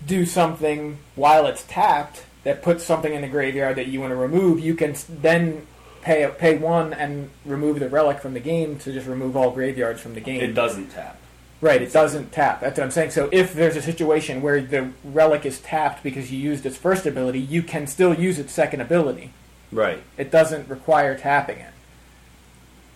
[0.06, 4.16] do something while it's tapped that puts something in the graveyard that you want to
[4.16, 5.66] remove, you can then
[6.02, 10.00] pay pay one and remove the relic from the game to just remove all graveyards
[10.00, 10.40] from the game.
[10.40, 11.18] it doesn't tap.
[11.60, 12.62] Right, it doesn't tap.
[12.62, 13.10] That's what I'm saying.
[13.10, 17.04] So if there's a situation where the relic is tapped because you used its first
[17.04, 19.32] ability, you can still use its second ability.
[19.70, 20.02] Right.
[20.16, 21.66] It doesn't require tapping it-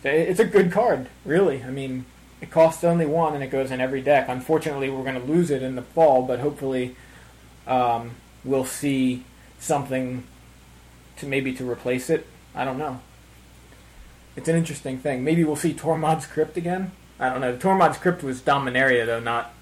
[0.02, 1.62] It's a good card, really.
[1.62, 2.06] I mean,
[2.44, 4.26] it costs only one and it goes in every deck.
[4.28, 6.94] Unfortunately, we're going to lose it in the fall, but hopefully
[7.66, 8.10] um,
[8.44, 9.24] we'll see
[9.58, 10.24] something
[11.16, 12.26] to maybe to replace it.
[12.54, 13.00] I don't know.
[14.36, 15.24] It's an interesting thing.
[15.24, 16.92] Maybe we'll see Tormod's Crypt again.
[17.18, 17.56] I don't know.
[17.56, 19.54] Tormod's Crypt was Dominaria though, not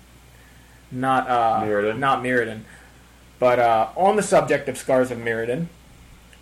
[0.90, 1.98] not uh, Mirrodin.
[1.98, 2.62] not Mirrodin.
[3.38, 5.66] But uh, on the subject of Scars of Mirrodin,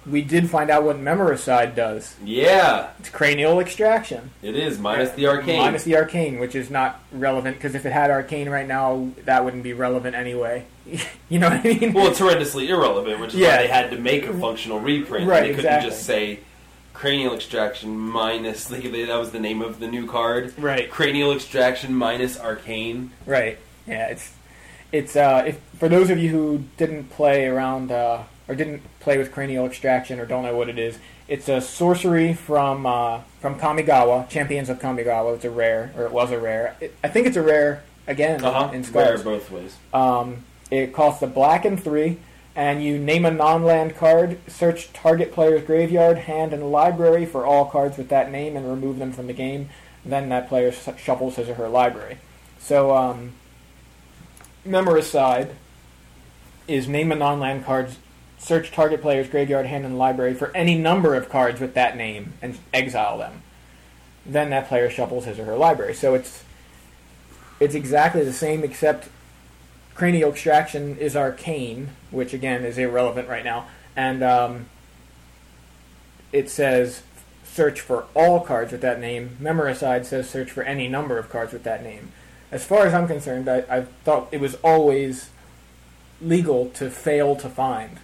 [0.07, 2.15] we did find out what Memoricide does.
[2.25, 4.31] Yeah, It's cranial extraction.
[4.43, 5.59] it is minus the arcane.
[5.61, 9.45] Minus the arcane, which is not relevant because if it had arcane right now, that
[9.45, 10.65] wouldn't be relevant anyway.
[11.29, 11.93] you know what I mean?
[11.93, 13.57] Well, it's horrendously irrelevant, which is Yeah.
[13.57, 15.29] why they had to make a functional reprint.
[15.29, 15.91] Right, They couldn't exactly.
[15.91, 16.39] just say
[16.95, 18.71] cranial extraction minus.
[18.71, 20.55] Like that was the name of the new card.
[20.59, 20.91] right.
[20.91, 23.11] Cranial extraction minus arcane.
[23.27, 23.59] Right.
[23.87, 24.33] Yeah, it's
[24.93, 29.17] it's uh if for those of you who didn't play around uh or didn't play
[29.17, 33.59] with cranial extraction or don't know what it is, it's a sorcery from uh from
[33.59, 35.37] Kamigawa, Champions of Kamigawa.
[35.37, 36.77] It's a rare or it was a rare.
[36.81, 38.73] It, I think it's a rare again Uh huh.
[38.75, 39.77] in Rare both ways.
[39.95, 42.19] Um it costs a black and 3
[42.57, 47.65] and you name a non-land card, search target player's graveyard, hand, and library for all
[47.65, 49.71] cards with that name, and remove them from the game.
[50.05, 52.19] Then that player shuffles his or her library.
[52.59, 53.33] So, um,
[54.67, 55.51] Memoricide
[56.69, 57.93] is name a non-land card,
[58.41, 62.33] search target player's graveyard, hand, and library for any number of cards with that name
[62.43, 63.43] and exile them.
[64.27, 65.95] Then that player shuffles his or her library.
[65.95, 66.43] So it's
[67.61, 69.09] it's exactly the same, except
[69.95, 74.67] cranial extraction is arcane, which again is irrelevant right now, and um,
[76.33, 77.03] it says
[77.45, 79.37] search for all cards with that name.
[79.41, 82.13] Memoricide says search for any number of cards with that name.
[82.51, 85.31] As far as I'm concerned, I, I thought it was always
[86.23, 87.99] legal to fail to find.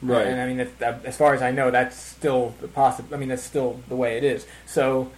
[0.00, 0.26] Right.
[0.26, 3.14] And I mean, that, uh, as far as I know, that's still the possible.
[3.14, 4.46] I mean, that's still the way it is.
[4.66, 5.10] So,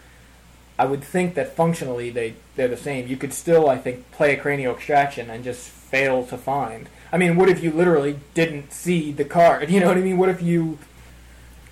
[0.79, 3.07] I would think that functionally they they're the same.
[3.07, 6.89] You could still, I think, play a cranial extraction and just fail to find.
[7.13, 9.69] I mean, what if you literally didn't see the card?
[9.71, 10.17] You know what I mean?
[10.17, 10.79] What if you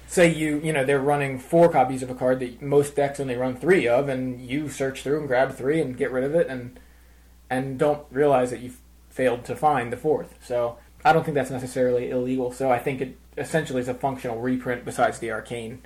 [0.09, 3.37] say you you know they're running four copies of a card that most decks only
[3.37, 6.47] run three of, and you search through and grab three and get rid of it,
[6.49, 6.79] and
[7.49, 8.73] and don't realize that you
[9.09, 10.35] failed to find the fourth.
[10.43, 12.53] So I don't think that's necessarily illegal.
[12.53, 15.83] So I think it essentially is a functional reprint besides the arcane.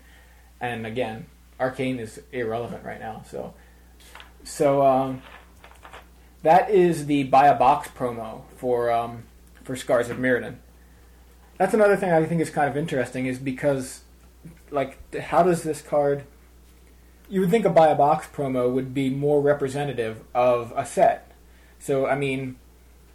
[0.60, 1.26] And again,
[1.60, 3.22] arcane is irrelevant right now.
[3.28, 3.54] So
[4.44, 5.22] so um,
[6.42, 9.24] that is the buy a box promo for um,
[9.62, 10.56] for Scars of Mirrodin.
[11.58, 14.02] That's another thing I think is kind of interesting is because
[14.70, 16.24] like how does this card
[17.28, 21.32] you would think a buy a box promo would be more representative of a set.
[21.78, 22.56] So I mean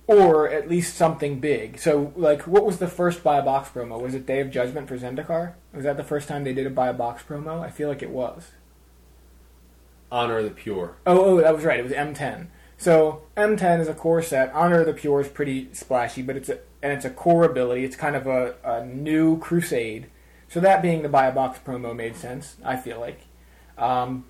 [0.08, 1.78] or at least something big.
[1.78, 4.02] So, like, what was the first buy a box promo?
[4.02, 5.54] Was it Day of Judgment for Zendikar?
[5.74, 7.62] Was that the first time they did a buy a box promo?
[7.62, 8.52] I feel like it was.
[10.10, 10.96] Honor the Pure.
[11.06, 11.80] Oh, oh, that was right.
[11.80, 12.48] It was M10.
[12.78, 14.54] So M10 is a core set.
[14.54, 17.84] Honor of the Pure is pretty splashy, but it's a and it's a core ability.
[17.84, 20.08] It's kind of a, a new crusade.
[20.48, 22.56] So that being the buy a box promo made sense.
[22.64, 23.22] I feel like.
[23.78, 24.26] Um,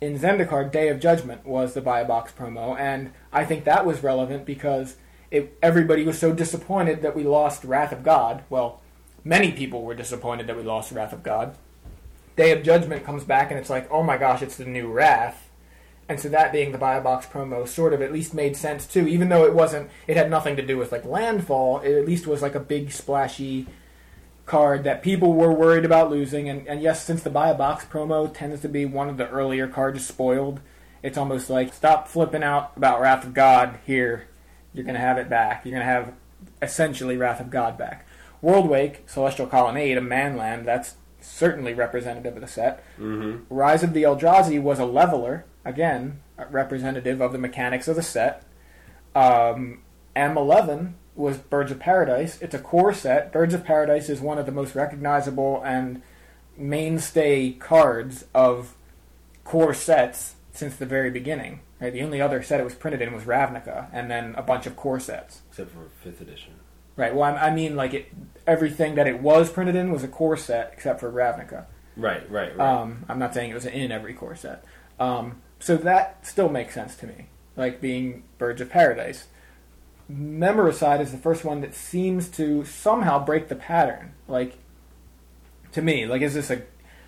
[0.00, 3.86] in Zendikar, Day of Judgment was the buy a box promo, and I think that
[3.86, 4.96] was relevant because
[5.30, 8.44] it, everybody was so disappointed that we lost Wrath of God.
[8.50, 8.80] Well,
[9.24, 11.56] many people were disappointed that we lost Wrath of God.
[12.36, 15.48] Day of Judgment comes back, and it's like, oh my gosh, it's the new Wrath.
[16.08, 18.86] And so that being the buy a box promo sort of at least made sense
[18.86, 21.80] too, even though it wasn't, it had nothing to do with like landfall.
[21.80, 23.66] It at least was like a big splashy
[24.46, 26.48] card that people were worried about losing.
[26.48, 29.28] And, and yes, since the buy a box promo tends to be one of the
[29.28, 30.60] earlier cards spoiled,
[31.02, 34.28] it's almost like stop flipping out about Wrath of God here.
[34.72, 35.64] You're going to have it back.
[35.64, 36.14] You're going to have
[36.62, 38.06] essentially Wrath of God back.
[38.42, 42.84] Worldwake, Celestial Colonnade, a manland, that's certainly representative of the set.
[42.98, 43.52] Mm-hmm.
[43.52, 48.44] Rise of the Eldrazi was a leveler, again, representative of the mechanics of the set.
[49.14, 49.80] Um,
[50.14, 52.40] M11 was Birds of Paradise.
[52.40, 53.32] It's a core set.
[53.32, 56.02] Birds of Paradise is one of the most recognizable and
[56.56, 58.74] mainstay cards of
[59.44, 61.60] core sets since the very beginning.
[61.80, 61.92] Right?
[61.92, 64.76] The only other set it was printed in was Ravnica, and then a bunch of
[64.76, 65.42] core sets.
[65.50, 66.54] Except for fifth edition.
[66.96, 67.14] Right.
[67.14, 68.06] Well, I I mean, like it,
[68.46, 71.66] everything that it was printed in was a core set except for Ravnica.
[71.96, 72.80] Right, right, right.
[72.80, 74.64] Um, I'm not saying it was in every core set.
[74.98, 79.26] Um, so that still makes sense to me, like being Birds of Paradise.
[80.10, 84.12] Memoricide is the first one that seems to somehow break the pattern.
[84.28, 84.58] Like,
[85.72, 86.62] to me, like, is this a,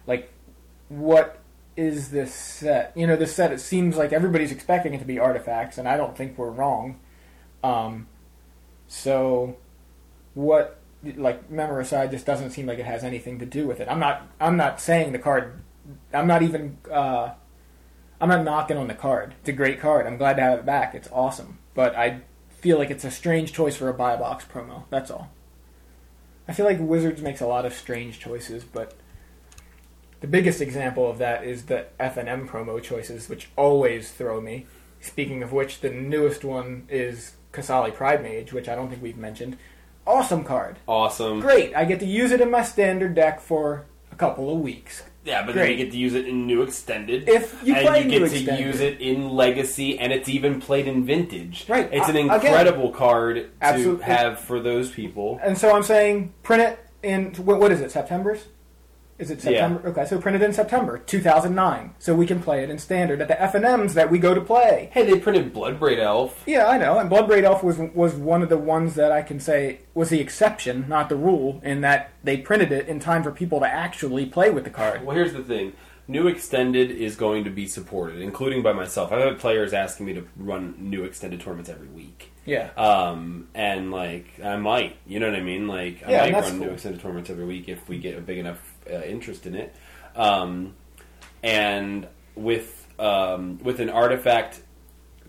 [0.06, 0.32] like,
[0.88, 1.40] what
[1.76, 2.92] is this set?
[2.96, 5.96] You know, this set, it seems like everybody's expecting it to be artifacts, and I
[5.96, 6.98] don't think we're wrong.
[7.62, 8.08] Um,
[8.88, 9.56] so,
[10.34, 13.88] what, like, Memoricide just doesn't seem like it has anything to do with it.
[13.88, 15.62] I'm not, I'm not saying the card,
[16.12, 17.30] I'm not even, uh,
[18.20, 19.34] I'm not knocking on the card.
[19.40, 20.06] It's a great card.
[20.06, 20.94] I'm glad to have it back.
[20.94, 21.58] It's awesome.
[21.74, 22.22] But I
[22.60, 24.84] feel like it's a strange choice for a buy box promo.
[24.90, 25.30] That's all.
[26.46, 28.94] I feel like Wizards makes a lot of strange choices, but
[30.20, 34.40] the biggest example of that is the F and M promo choices, which always throw
[34.40, 34.66] me.
[35.00, 39.56] Speaking of which, the newest one is Qasali Pridemage, which I don't think we've mentioned.
[40.06, 40.78] Awesome card.
[40.88, 41.40] awesome.
[41.40, 41.76] Great.
[41.76, 45.02] I get to use it in my standard deck for a couple of weeks.
[45.24, 47.28] Yeah, but then you get to use it in New Extended.
[47.28, 48.64] If you and play you get to Extended.
[48.64, 51.66] use it in Legacy, and it's even played in Vintage.
[51.68, 51.88] Right.
[51.92, 54.04] It's an Uh, again, incredible card to absolutely.
[54.04, 55.38] have for those people.
[55.42, 57.90] And so I'm saying print it in what, what is it?
[57.90, 58.44] September's?
[59.18, 59.50] Is it Yeah.
[59.50, 59.88] September?
[59.88, 63.28] Okay, so print it in September 2009, so we can play it in standard at
[63.28, 64.90] the F and M's that we go to play.
[64.92, 66.42] Hey, they printed Bloodbraid Elf.
[66.46, 66.98] Yeah, I know.
[66.98, 70.20] And Bloodbraid Elf was was one of the ones that I can say was the
[70.20, 74.26] exception, not the rule, in that they printed it in time for people to actually
[74.26, 75.04] play with the card.
[75.04, 75.72] Well, here's the thing.
[76.10, 79.12] New Extended is going to be supported, including by myself.
[79.12, 82.32] I've had players asking me to run New Extended tournaments every week.
[82.46, 82.70] Yeah.
[82.78, 85.68] Um, and like I might, you know what I mean?
[85.68, 88.38] Like I Yeah, might run new extended tournaments every week if we get a big
[88.38, 89.74] enough uh, interest in it.
[90.16, 90.74] Um,
[91.42, 94.60] and with um, with an artifact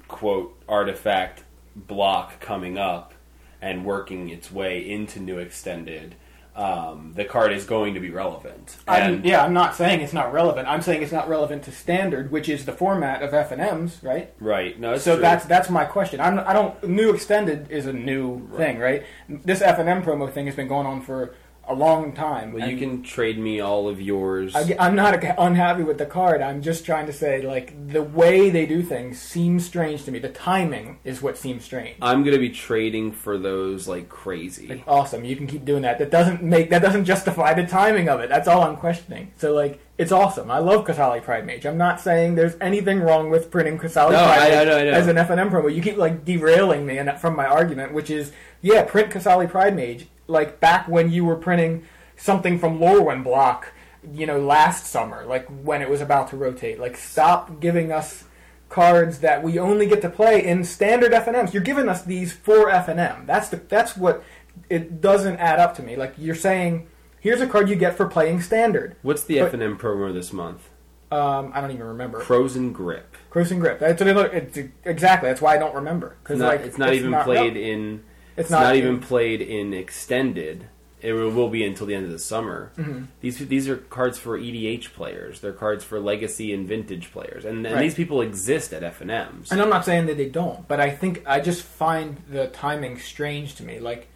[0.08, 1.44] quote artifact
[1.76, 3.14] block coming up,
[3.62, 6.16] and working its way into new extended,
[6.56, 8.78] um, the card is going to be relevant.
[8.88, 10.68] I'm, yeah, I'm not saying it's not relevant.
[10.68, 14.02] I'm saying it's not relevant to standard, which is the format of F and M's,
[14.04, 14.34] right?
[14.40, 15.22] right, no, it's So true.
[15.22, 16.20] that's that's my question.
[16.20, 19.04] I'm, I don't new extended is a new thing, right?
[19.30, 21.36] This F and M promo thing has been going on for
[21.70, 22.52] a long time.
[22.52, 24.56] Well, you and can trade me all of yours.
[24.56, 26.42] I, am not unhappy with the card.
[26.42, 30.18] I'm just trying to say, like the way they do things seems strange to me.
[30.18, 31.98] The timing is what seems strange.
[32.02, 34.84] I'm going to be trading for those like crazy.
[34.88, 36.00] Awesome, you can keep doing that.
[36.00, 38.30] That doesn't make that doesn't justify the timing of it.
[38.30, 39.32] That's all I'm questioning.
[39.38, 40.50] So like, it's awesome.
[40.50, 41.66] I love Qasali Pridemage.
[41.66, 44.78] I'm not saying there's anything wrong with printing Qasali No, Pride I- Mage I know,
[44.78, 44.92] I know.
[44.92, 45.74] as an FNM promo.
[45.74, 50.60] You keep like derailing me from my argument, which is yeah, print Qasali Pridemage like
[50.60, 53.74] back when you were printing something from Lorwyn block,
[54.14, 56.80] you know, last summer, like when it was about to rotate.
[56.80, 58.26] Like stop giving us
[58.70, 61.54] cards that we only get to play in standard FNMs.
[61.54, 63.26] You're giving us these for FNM.
[63.26, 64.24] That's the that's what
[64.70, 65.96] it doesn't add up to me.
[65.96, 66.88] Like you're saying,
[67.20, 68.96] here's a card you get for playing standard.
[69.02, 70.70] What's the But- F and M promo this month?
[71.12, 72.22] Um, I don't even remember.
[72.22, 73.18] Krosan Grip.
[73.32, 73.80] Krosan grip.
[73.80, 74.28] That's another.
[74.28, 75.30] It's exactly.
[75.30, 78.04] That's why I don't remember because like it's not even played no, in.
[78.40, 80.68] It's not, not, even played in extended.
[81.02, 82.74] It will be until the end of the summer.
[82.78, 83.06] Mm-hmm.
[83.22, 85.40] These these are cards for EDH players.
[85.40, 87.82] They're cards for legacy and vintage players, and, and Right.
[87.82, 89.52] these people exist at F and M's.
[89.52, 93.00] And I'm not saying that they don't, but I think I just find the timing
[93.00, 93.80] strange to me.
[93.80, 94.10] Like,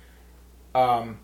[0.76, 1.20] um,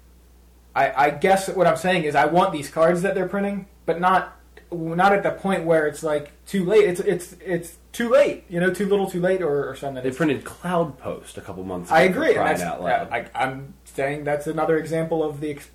[0.73, 3.99] I, I guess what I'm saying is I want these cards that they're printing, but
[3.99, 4.38] not
[4.71, 6.85] not at the point where it's like too late.
[6.85, 8.43] It's it's it's too late.
[8.49, 10.03] You know, too little, too late, or, or something.
[10.03, 11.89] They printed Cloudpost a couple months.
[11.89, 11.97] ago.
[11.97, 12.33] I agree.
[12.33, 13.09] crying that's- out loud.
[13.11, 15.51] Uh, I, I'm saying that's another example of the.
[15.51, 15.69] Ex-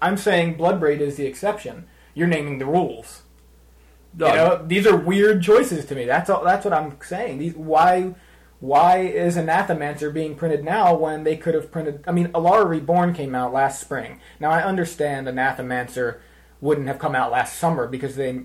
[0.00, 1.86] I'm saying Bloodbraid is the exception.
[2.14, 3.22] You're naming the rules.
[4.18, 6.04] No, You know, these are weird choices to me.
[6.06, 6.44] That's all.
[6.44, 7.38] That's what I'm saying.
[7.38, 8.14] These why
[8.60, 12.02] why is Anathemancer being printed now when they could have printed?
[12.06, 14.20] I mean, Alara Reborn came out last spring.
[14.40, 16.18] Now I understand Anathemancer
[16.60, 18.42] wouldn't have come out last summer because they.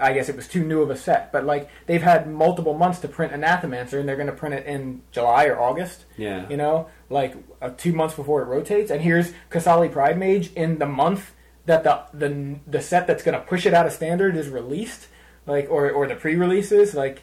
[0.00, 3.00] I guess it was too new of a set, but like they've had multiple months
[3.00, 6.04] to print Anathemancer, and they're going to print it in July or August.
[6.16, 6.48] Yeah.
[6.48, 8.90] you know, like uh, two months before it rotates.
[8.90, 11.32] And here's Qasali Pridemage in the month
[11.64, 15.08] that the the the set that's going to push it out of standard is released,
[15.46, 16.94] like or or the pre-releases.
[16.94, 17.22] Like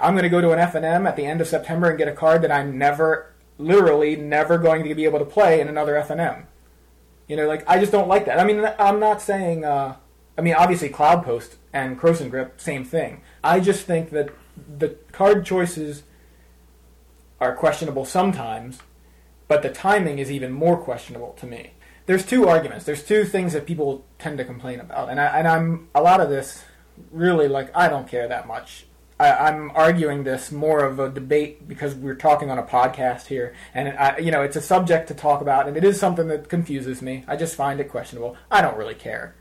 [0.00, 1.98] I'm going to go to an F and M at the end of September and
[1.98, 5.68] get a card that I'm never, literally never going to be able to play in
[5.68, 6.46] another F and M.
[7.28, 8.38] You know, like I just don't like that.
[8.38, 9.64] I mean, I'm not saying.
[9.64, 9.96] Uh,
[10.36, 13.22] I mean, obviously, Cloudpost and Krosan Grip, same thing.
[13.44, 14.30] I just think that
[14.78, 16.04] the card choices
[17.40, 18.78] are questionable sometimes,
[19.46, 21.72] but the timing is even more questionable to me.
[22.06, 22.84] There's two arguments.
[22.84, 26.20] There's two things that people tend to complain about, and I, and I'm a lot
[26.20, 26.64] of this
[27.10, 28.86] really like I don't care that much.
[29.18, 33.54] I, I'm arguing this more of a debate because we're talking on a podcast here,
[33.74, 36.48] and I, you know it's a subject to talk about, and it is something that
[36.48, 37.24] confuses me.
[37.26, 38.36] I just find it questionable.
[38.50, 39.34] I don't really care.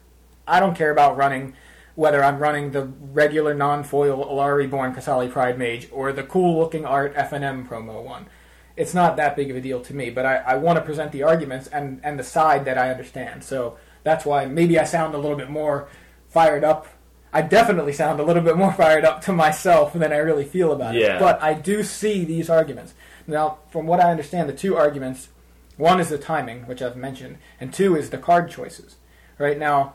[0.48, 1.54] I don't care about running
[1.96, 7.68] whether I'm running the regular non-foil Alara Reborn Qasali Pridemage or the cool-looking art FNM
[7.68, 8.28] promo one.
[8.76, 11.12] It's not that big of a deal to me, but I, I want to present
[11.12, 13.44] the arguments and, and the side that I understand.
[13.44, 15.90] So that's why maybe I sound a little bit more
[16.30, 16.88] fired up.
[17.34, 20.72] I definitely sound a little bit more fired up to myself than I really feel
[20.72, 21.02] about it.
[21.02, 21.20] Yeah.
[21.20, 22.94] But I do see these arguments.
[23.28, 25.30] Now, from what I understand, the two arguments
[25.78, 28.96] one is the timing, which I've mentioned, and two is the card choices.
[29.38, 29.94] Right now,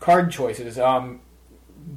[0.00, 0.78] card choices.
[0.78, 1.20] Um,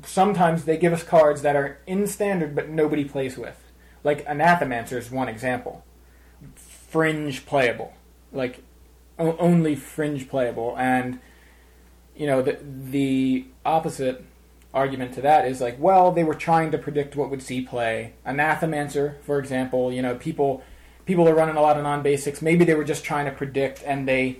[0.06, 3.58] sometimes they give us cards that are in standard but nobody plays with.
[4.04, 5.86] Like Anathemancer is one example.
[6.56, 7.93] Fringe playable,
[8.34, 8.63] like
[9.17, 11.19] o- only fringe playable, and
[12.15, 14.23] you know the the opposite
[14.73, 18.13] argument to that is like, well, they were trying to predict what would see play.
[18.26, 20.63] Anathemancer, for example, you know people
[21.06, 22.41] people are running a lot of non basics.
[22.41, 24.39] Maybe they were just trying to predict, and they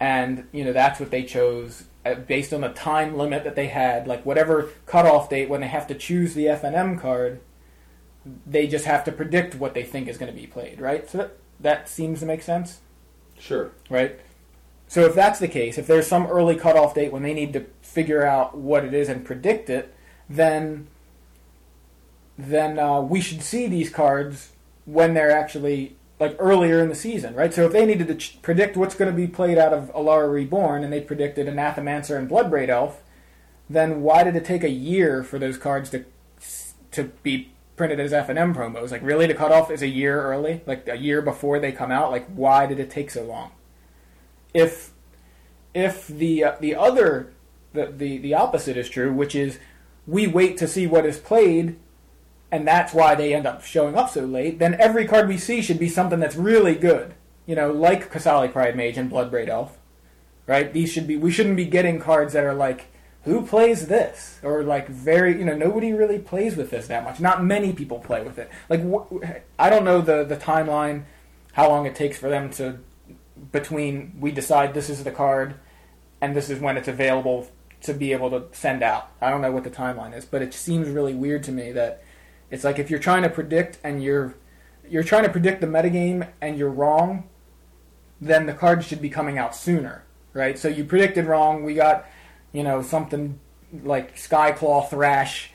[0.00, 3.66] and you know that's what they chose uh, based on the time limit that they
[3.66, 7.40] had like whatever cutoff date when they have to choose the fnm card
[8.46, 11.18] they just have to predict what they think is going to be played right so
[11.18, 12.80] that, that seems to make sense
[13.38, 13.72] sure.
[13.90, 14.20] right
[14.88, 17.64] so if that's the case if there's some early cutoff date when they need to
[17.82, 19.94] figure out what it is and predict it
[20.28, 20.88] then
[22.38, 24.52] then uh, we should see these cards
[24.84, 27.52] when they're actually like earlier in the season, right?
[27.52, 30.32] So if they needed to ch- predict what's going to be played out of Alara
[30.32, 33.02] Reborn, and they predicted Anathemancer and Bloodbraid Elf,
[33.70, 36.04] then why did it take a year for those cards to
[36.90, 38.90] to be printed as F and M promos?
[38.90, 42.10] Like, really, the cutoff is a year early, like a year before they come out.
[42.10, 43.52] Like, why did it take so long?
[44.58, 44.92] If
[45.74, 47.32] if the uh, the other
[47.72, 49.58] the, the the opposite is true, which is
[50.06, 51.76] we wait to see what is played
[52.50, 55.60] and that's why they end up showing up so late, then every card we see
[55.60, 57.14] should be something that's really good.
[57.46, 59.76] You know, like Qasali Pridemage and Bloodbraid Elf.
[60.46, 60.72] Right?
[60.72, 62.86] These should be we shouldn't be getting cards that are like
[63.24, 67.20] who plays this or like very you know nobody really plays with this that much
[67.20, 69.12] not many people play with it like wh-
[69.58, 71.02] i don't know the the timeline
[71.52, 72.78] how long it takes for them to
[73.52, 75.54] between we decide this is the card
[76.20, 77.48] and this is when it's available
[77.82, 79.10] to be able to send out.
[79.20, 82.02] I don't know what the timeline is but it seems really weird to me that
[82.50, 84.34] it's like if you're trying to predict and you're
[84.88, 87.28] you're trying to predict the metagame and you're wrong
[88.20, 90.58] then the cards should be coming out sooner right?
[90.58, 91.64] So you predicted wrong.
[91.64, 92.06] We got
[92.52, 93.38] you know, something
[93.82, 95.50] like Skyclaw Thrash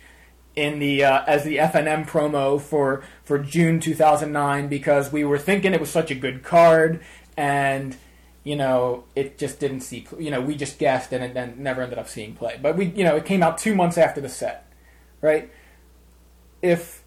[0.56, 5.74] in the uh, as the FNM promo for for June 2009 because we were thinking
[5.74, 7.04] it was such a good card
[7.38, 7.96] and
[8.44, 11.82] you know it just didn't see you know we just guessed and it then never
[11.82, 14.30] ended up seeing play but we you know it came out 2 months after the
[14.30, 14.72] set
[15.22, 15.52] right
[16.62, 17.04] if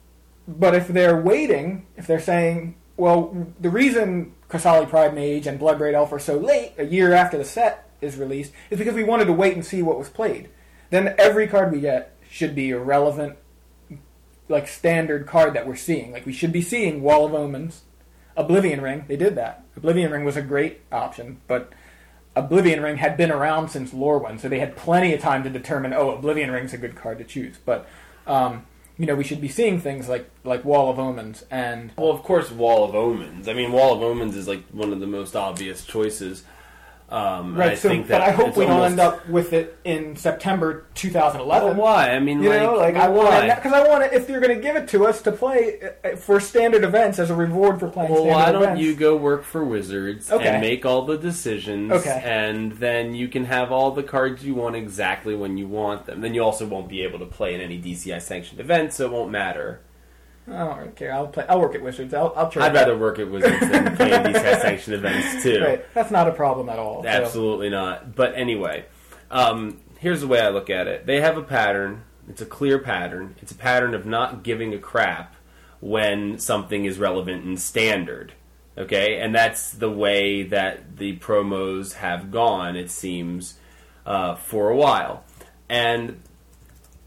[0.49, 6.12] but if they're waiting if they're saying well the reason Qasali Pridemage and Bloodbraid Elf
[6.12, 9.33] are so late a year after the set is released is because we wanted to
[9.33, 10.49] wait and see what was played.
[10.91, 13.37] Then every card we get should be a relevant,
[14.49, 16.12] like standard card that we're seeing.
[16.12, 17.83] Like we should be seeing Wall of Omens,
[18.37, 19.05] Oblivion Ring.
[19.09, 19.64] They did that.
[19.76, 21.72] Oblivion Ring was a great option, but
[22.34, 25.95] Oblivion Ring had been around since Lorwyn, so they had plenty of time to determine.
[25.95, 27.57] Oh, Oblivion Ring's a good card to choose.
[27.64, 27.89] But
[28.26, 28.66] um,
[28.99, 32.22] you know, we should be seeing things like like Wall of Omens and Well, of
[32.22, 33.49] course, Wall of Omens.
[33.49, 36.45] I mean, Wall of Omens is like one of the most obvious choices.
[37.09, 37.71] Um, right.
[37.73, 41.69] I so, but I hope we don't almost- end up with it in September 2011.
[41.69, 42.11] Well, why?
[42.11, 44.13] I mean, You like, know, like I want because I want to.
[44.13, 47.31] If you're going to give it to us to play uh, for standard events as
[47.31, 50.49] a reward for playing Well, why don't events, you go work for Wizards Okay.
[50.49, 52.21] and make all the decisions, Okay.
[52.25, 56.21] and then you can have all the cards you want exactly when you want them.
[56.23, 59.13] Then you also won't be able to play in any DCI sanctioned events, so it
[59.13, 59.81] won't matter.
[60.49, 61.12] I don't really care.
[61.12, 61.44] I'll play.
[61.49, 62.14] I'll work at Wizards.
[62.14, 62.32] I'll.
[62.36, 62.64] I'll trade.
[62.66, 65.61] I'd rather work at Wizards than play in DCI sanctioned events too.
[65.64, 65.94] Right.
[65.94, 67.03] That's not a problem at all.
[67.03, 68.14] So- Absolutely not.
[68.14, 68.84] But anyway,
[69.30, 71.05] um, here's the way I look at it.
[71.07, 72.05] They have a pattern.
[72.28, 73.34] It's a clear pattern.
[73.42, 75.34] It's a pattern of not giving a crap
[75.80, 78.32] when something is relevant and standard.
[78.78, 82.76] Okay, and that's the way that the promos have gone.
[82.76, 83.59] It seems
[84.05, 85.24] uh, for a while,
[85.68, 86.20] and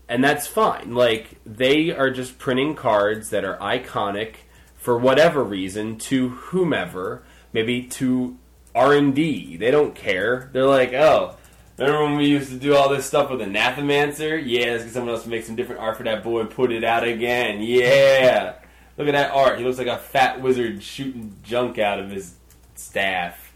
[0.10, 0.94] and that's fine.
[0.94, 4.36] Like they are just printing cards that are iconic
[4.76, 8.38] for whatever reason to whomever, maybe to
[8.74, 9.56] R and D.
[9.56, 10.50] They don't care.
[10.52, 11.38] They're like, oh,
[11.78, 14.42] remember when we used to do all this stuff with Anathemancer?
[14.44, 16.72] Yeah, let's get someone else to make some different art for that boy and put
[16.72, 17.62] it out again.
[17.62, 18.56] Yeah,
[18.98, 19.60] look at that art.
[19.60, 22.34] He looks like a fat wizard shooting junk out of his
[22.74, 23.54] staff.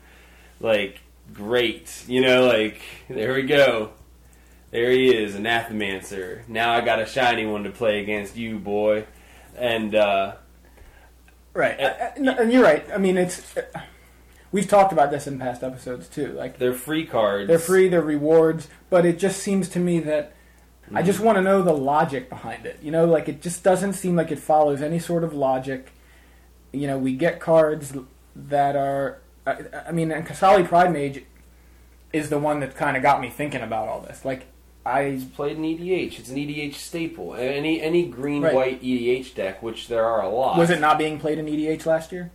[0.59, 1.01] Like
[1.33, 2.45] great, you know.
[2.45, 3.91] Like there we go.
[4.73, 6.47] There he is, Anathemancer.
[6.49, 9.05] Now I got a shiny one to play against you, boy.
[9.55, 10.33] And uh,
[11.53, 11.79] Right.
[11.79, 12.83] I- I- and you're right.
[12.91, 13.55] I mean, it's.
[13.55, 13.61] uh,
[14.51, 16.27] We've talked about this in past episodes too.
[16.33, 17.47] Like they're free cards.
[17.47, 20.33] they're free, they're rewards, but it just seems to me that
[20.93, 22.77] I just want to know the logic behind it.
[22.81, 25.91] You know, like it just doesn't seem like it follows any sort of logic.
[26.71, 27.93] You know, we get cards
[28.35, 29.19] that are.
[29.47, 29.57] I,
[29.87, 31.23] I mean, and Qasali Pridemage
[32.11, 34.23] is the one that kind of got me thinking about all this.
[34.23, 34.45] Like,
[34.85, 36.19] I It's played an EDH.
[36.19, 37.35] It's an EDH staple.
[37.35, 38.53] Any any green Right.
[38.53, 40.57] white EDH deck, which there are a lot.
[40.57, 42.31] was it not being played in EDH last year?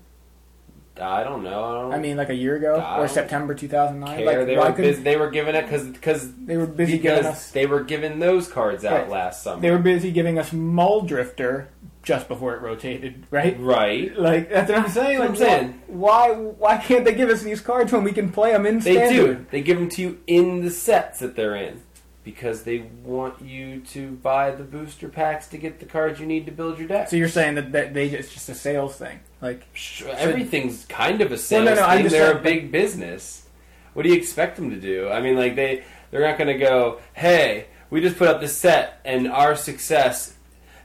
[1.00, 1.62] I don't know.
[1.64, 4.24] I don't I mean, like a year ago I or September 2009.
[4.24, 7.50] Like, they were busy, they were giving it because because they were busy giving us
[7.52, 9.08] they were giving those cards out Right.
[9.08, 9.60] last summer.
[9.62, 11.66] they were busy giving us Muldrifter
[12.02, 13.56] just before it rotated, right?
[13.60, 14.16] right.
[14.18, 15.18] Like that's what I'm saying.
[15.18, 15.82] Like, what I'm saying.
[15.88, 18.94] Why, why can't they give us these cards when we can play them in They
[18.94, 19.38] standard?
[19.38, 19.46] do.
[19.50, 21.82] They give them to you in the sets that they're in
[22.24, 26.46] because they want you to buy the booster packs to get the cards you need
[26.46, 27.08] to build your deck.
[27.08, 31.20] So you're saying that, that they it's just a sales thing, like Sure, everything's kind
[31.20, 32.10] of a sales no, no, I'm thing.
[32.10, 33.46] They're a big business.
[33.94, 35.08] What do you expect them to do?
[35.08, 38.56] I mean, like they they're not going to go, "Hey, we just put up this
[38.56, 40.34] set, and our success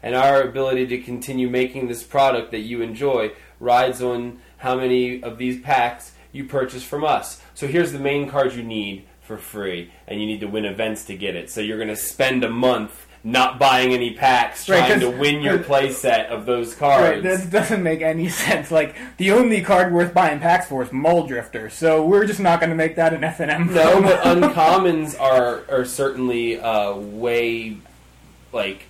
[0.02, 5.24] and our ability to continue making this product that you enjoy rides on how many
[5.24, 7.42] of these packs you purchase from us.
[7.54, 9.06] So here's the main card you need
[9.38, 11.50] for free, and you need to win events to get it.
[11.50, 15.42] So you're going to spend a month." Not buying any packs, Right, trying to win
[15.42, 17.24] your play set of those cards.
[17.24, 18.70] right, that doesn't make any sense.
[18.70, 22.70] Like the only card worth buying packs for is Muldrifter, so we're just not going
[22.72, 23.70] to make that an FNM.
[23.72, 27.78] No, but uncommons are are certainly uh, way
[28.52, 28.88] like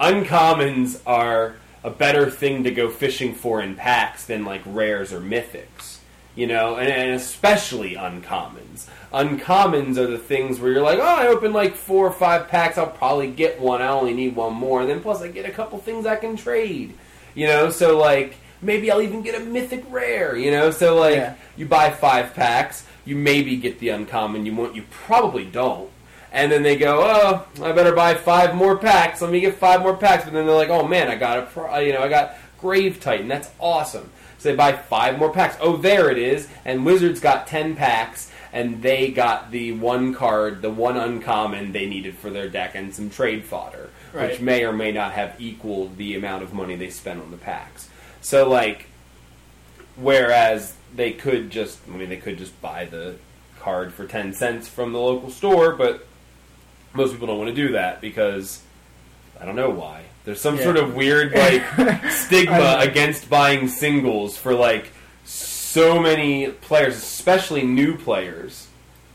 [0.00, 5.20] uncommons are a better thing to go fishing for in packs than like rares or
[5.20, 5.97] mythics.
[6.38, 8.86] You know, and, and especially uncommons.
[9.12, 12.78] Uncommons are the things where you're like, oh, I open like four or five packs,
[12.78, 13.82] I'll probably get one.
[13.82, 16.36] I only need one more, and then plus I get a couple things I can
[16.36, 16.94] trade.
[17.34, 20.36] You know, so like maybe I'll even get a mythic rare.
[20.36, 21.34] You know, so like Yeah.
[21.56, 25.90] you buy five packs, you maybe get the uncommon you want, you probably don't.
[26.30, 29.20] And then they go, oh, I better buy five more packs.
[29.20, 30.22] Let me get five more packs.
[30.22, 33.00] But then they're like, oh man, I got a, pro- you know, I got Grave
[33.00, 33.26] Titan.
[33.26, 34.10] That's awesome.
[34.38, 35.56] So they buy five more packs.
[35.60, 36.48] Oh, there it is.
[36.64, 41.86] And Wizards got ten packs, and they got the one card, the one uncommon they
[41.86, 45.96] needed for their deck, and some trade fodder, which may or may not have equaled
[45.96, 47.88] the amount of money they spent on the packs.
[48.20, 48.86] So like,
[49.96, 53.16] whereas they could just, I mean, they could just buy the
[53.58, 56.06] card for ten cents from the local store, but
[56.94, 58.62] most people don't want to do that because
[59.40, 60.04] I don't know why.
[60.28, 60.64] There's some Yeah.
[60.64, 64.90] sort of weird like stigma against buying singles for like
[65.24, 68.66] so many players, especially new players.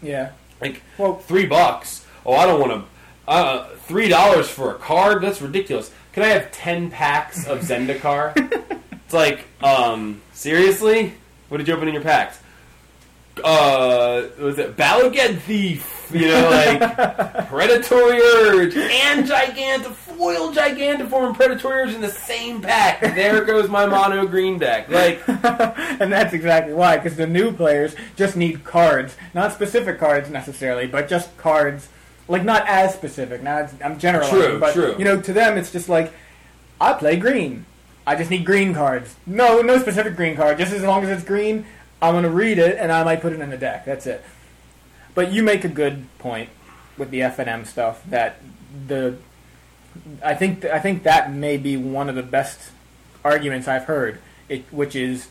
[0.02, 0.32] Yeah.
[0.60, 2.04] Like Well- three bucks.
[2.26, 3.30] Oh, I don't want to.
[3.32, 5.22] Uh, three dollars for a card?
[5.22, 5.92] That's ridiculous.
[6.14, 8.34] Can I have ten packs of Zendikar?
[8.92, 11.14] it's like, um, seriously?
[11.50, 12.40] What did you open in your packs?
[13.44, 16.03] Uh, was it Bala Ged Thief?
[16.14, 23.02] You know, like Predatory Urge and Gigantifoil Gigantiform and Predatory Urge in the same pack.
[23.02, 24.90] There goes my mono green deck.
[24.90, 30.30] Like, and that's exactly why, because the new players just need cards, not specific cards
[30.30, 31.90] necessarily, but just cards,
[32.28, 33.42] like not as specific.
[33.44, 34.96] Now it's, I'm generalizing, True, but true.
[34.98, 36.14] you know, to them it's just like,
[36.80, 37.66] I play green.
[38.06, 39.16] I just need green cards.
[39.26, 40.58] No, no specific green card.
[40.58, 41.66] Just as long as it's green,
[42.02, 43.86] I'm gonna read it and I might put it in the deck.
[43.86, 44.24] That's it.
[45.16, 46.50] But you make a good point
[46.98, 48.40] with the F and M stuff that
[48.88, 49.18] the
[50.24, 52.72] I think I think that may be one of the best
[53.24, 54.20] arguments I've heard.
[54.50, 55.28] It, which is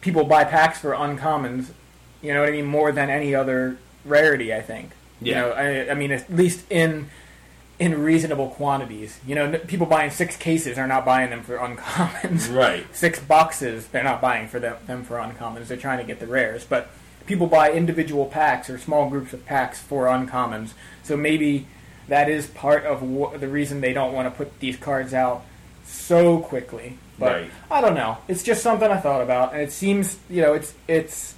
[0.00, 1.70] people buy packs for uncommons.
[2.22, 2.66] You know what I mean?
[2.66, 4.90] More than any other rarity, I think.
[5.20, 5.40] You Yeah.
[5.40, 7.10] know, I, I mean, at least in
[7.78, 9.20] in reasonable quantities.
[9.26, 12.52] You know, people buying six cases are not buying them for uncommons.
[12.54, 12.84] right.
[12.92, 15.68] Six boxes, they're not buying for them, them for uncommons.
[15.68, 16.64] They're trying to get the rares.
[16.64, 16.90] But
[17.28, 20.70] people buy individual packs or small groups of packs for uncommons.
[21.04, 21.66] So maybe
[22.08, 25.44] that is part of wh- the reason they don't want to put these cards out
[25.84, 26.98] so quickly.
[27.18, 27.50] But Right.
[27.70, 28.18] I don't know.
[28.28, 31.34] It's just something I thought about, and it seems you know it's it's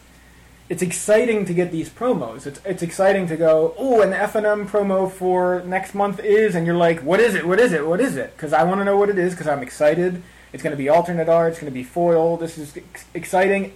[0.69, 2.47] it's exciting to get these promos.
[2.47, 3.75] It's it's exciting to go.
[3.79, 7.35] Oh, an F and M promo for next month is, and you're like, what is
[7.35, 7.47] it?
[7.47, 7.87] What is it?
[7.87, 8.37] What is it?
[8.37, 10.23] Because I want to know what it is because I'm excited.
[10.53, 11.53] It's going to be alternate art.
[11.53, 12.37] It's going to be foil.
[12.37, 13.73] This is ex- exciting.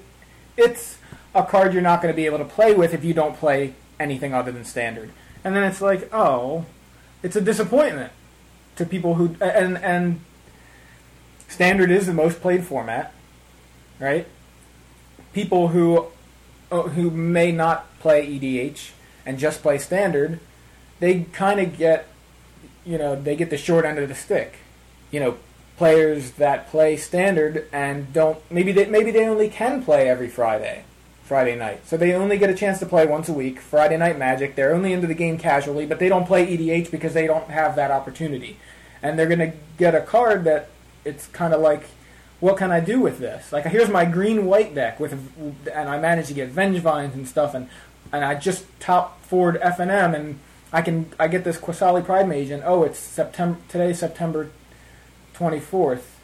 [0.57, 0.99] It's
[1.35, 3.75] a card you're not going to be able to play with if you don't play
[3.99, 5.11] anything other than standard.
[5.43, 6.67] And then it's like, oh,
[7.23, 8.13] it's a disappointment
[8.77, 10.21] to people who and and
[11.49, 13.13] standard is the most played format,
[13.99, 14.27] right?
[15.33, 16.07] People who
[16.71, 18.91] uh, who may not play EDH
[19.27, 20.41] and just play standard,
[21.01, 22.07] they kind of get,
[22.85, 24.57] you know, they get the short end of the stick.
[25.11, 25.37] You know,
[25.77, 30.85] players that play standard and don't maybe they maybe they only can play every Friday,
[31.25, 31.87] Friday night.
[31.87, 33.61] So they only get a chance to play once a week.
[33.61, 34.55] Friday night Magic.
[34.55, 37.77] They're only into the game casually, but they don't play EDH because they don't have
[37.77, 38.59] that opportunity.
[39.03, 40.69] And they're gonna get a card that
[41.05, 41.89] it's kind of like
[42.41, 43.55] what can I do with this?
[43.55, 45.13] Like, here's my green white deck with,
[45.73, 47.71] and I managed to get Vengevines and stuff, and
[48.13, 50.39] and I just top forward F and M, and
[50.71, 54.51] I can I get this Qasali Pridemage, and oh, it's September today's September
[55.33, 56.21] twenty fourth.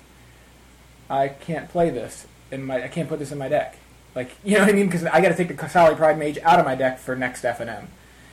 [1.08, 3.78] I can't play this in my I can't put this in my deck.
[4.14, 4.86] Like, you know what I mean?
[4.86, 7.60] Because I got to take the Qasali Pridemage out of my deck for next F
[7.60, 7.88] and M.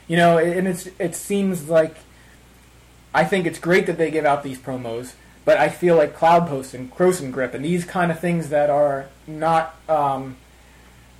[0.08, 1.96] You know, and it's it seems like
[3.14, 5.12] I think it's great that they give out these promos,
[5.44, 9.06] but I feel like Cloudpost and Krosan Grip and these kind of things that are
[9.26, 10.36] not um,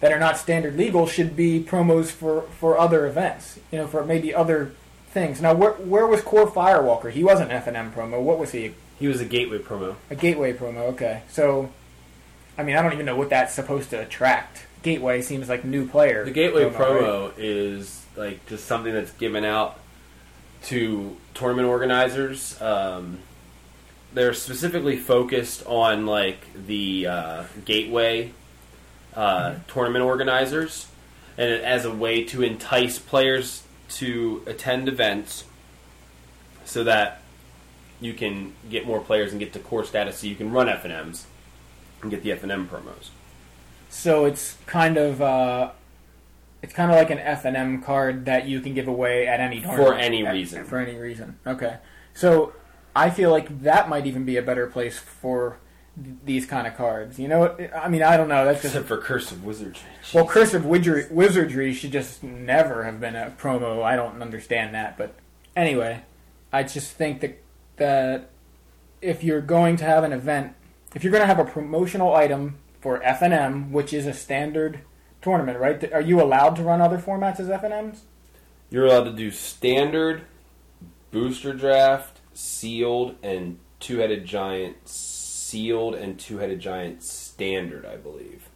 [0.00, 3.58] that are not standard legal should be promos for, for other events.
[3.70, 4.72] You know, for maybe other
[5.10, 5.40] things.
[5.40, 7.10] Now, where where was Kor Firewalker?
[7.10, 8.20] He wasn't F and M promo.
[8.20, 8.74] What was he?
[8.98, 9.96] He was a gateway promo.
[10.10, 10.88] A Gateway promo.
[10.92, 11.70] Okay, so
[12.58, 14.66] I mean, I don't even know what that's supposed to attract.
[14.82, 16.24] Gateway seems like new player.
[16.24, 16.74] The gateway right?
[16.74, 19.78] promo is like just something that's given out
[20.64, 22.60] to tournament organizers.
[22.60, 23.20] Um,
[24.12, 28.32] they're specifically focused on like the uh, gateway
[29.14, 30.88] uh, tournament organizers,
[31.36, 35.44] and as a way to entice players to attend events,
[36.64, 37.22] so that
[38.00, 40.84] you can get more players and get to core status, so you can run F
[42.02, 43.10] and get the F and M promos.
[43.88, 45.70] So it's kind of uh,
[46.62, 49.40] it's kind of like an F and M card that you can give away at
[49.40, 49.70] any time.
[49.70, 50.04] For tournament.
[50.04, 50.64] any At- reason.
[50.64, 51.38] For any reason.
[51.46, 51.76] Okay.
[52.14, 52.52] So
[52.94, 55.58] I feel like that might even be a better place for
[56.02, 57.18] th- these kind of cards.
[57.18, 57.70] You know, what?
[57.74, 58.44] I mean, I don't know.
[58.44, 59.82] That's just Except for Curse of Wizardry.
[60.14, 63.82] well, Curse of Wizardry, Wizardry should just never have been a promo.
[63.82, 65.14] I don't understand that, but
[65.56, 66.02] anyway,
[66.52, 67.42] I just think that
[67.76, 68.30] that
[69.00, 70.54] if you're going to have an event,
[70.94, 74.80] if you're going to have a promotional item for FNM, which is a standard
[75.20, 75.92] tournament, right?
[75.92, 78.00] Are you allowed to run other formats as FNMs?
[78.70, 80.22] You're allowed to do standard,
[81.10, 88.48] booster draft, sealed, and two headed giant sealed and two headed giant standard, I believe.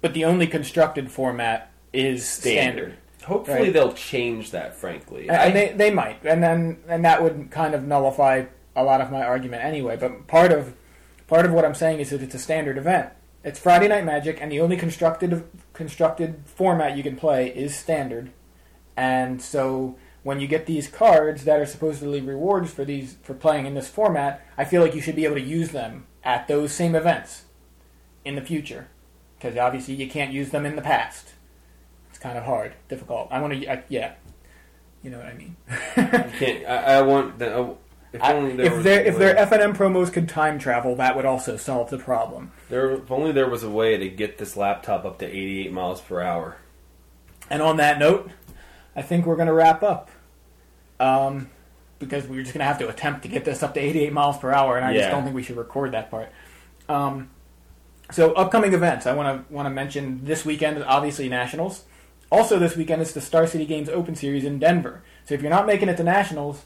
[0.00, 2.94] But the only constructed format is standard.
[3.24, 3.72] Hopefully Right.
[3.72, 5.28] they'll change that, frankly.
[5.28, 8.44] And I- they they might, and then and that would kind of nullify
[8.76, 9.96] a lot of my argument anyway.
[9.96, 10.74] But part of
[11.26, 13.10] part of what I'm saying is that it's a standard event.
[13.42, 18.32] It's Friday Night Magic, and the only constructed constructed format you can play is standard.
[18.96, 23.66] And so when you get these cards that are supposedly rewards for these for playing
[23.66, 26.72] in this format, I feel like you should be able to use them at those
[26.72, 27.44] same events
[28.24, 28.88] in the future,
[29.36, 31.34] because obviously you can't use them in the past.
[32.08, 33.28] It's kind of hard, difficult.
[33.30, 34.14] I want to, yeah,
[35.02, 35.56] you know what I mean.
[36.66, 37.76] I, I want the.
[38.14, 40.94] If, I- only there if was their a if their FNM promos could time travel,
[40.96, 42.52] that would also solve the problem.
[42.70, 46.00] there, if only there was a way to get this laptop up to 88 miles
[46.00, 46.56] per hour.
[47.50, 48.30] And on that note,
[48.96, 50.10] I think we're going to wrap up.
[51.00, 51.50] Um,
[51.98, 54.38] because we're just going to have to attempt to get this up to 88 miles
[54.38, 55.10] per hour, and I just Yeah.
[55.10, 56.30] don't think we should record that part.
[56.88, 57.30] Um,
[58.10, 61.84] so upcoming events, I want to want to mention this weekend is obviously Nationals.
[62.30, 65.02] Also this weekend is the Star City Games Open Series in Denver.
[65.24, 66.64] So if you're not making it to Nationals,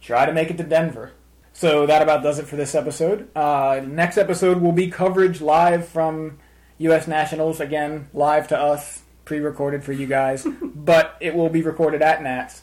[0.00, 1.12] try to make it to Denver.
[1.52, 3.28] So that about does it for this episode.
[3.36, 6.38] Uh, next episode will be coverage live from
[6.78, 7.06] U.S.
[7.06, 12.22] Nationals again, live to us, pre-recorded for you guys, but it will be recorded at
[12.22, 12.62] Nats.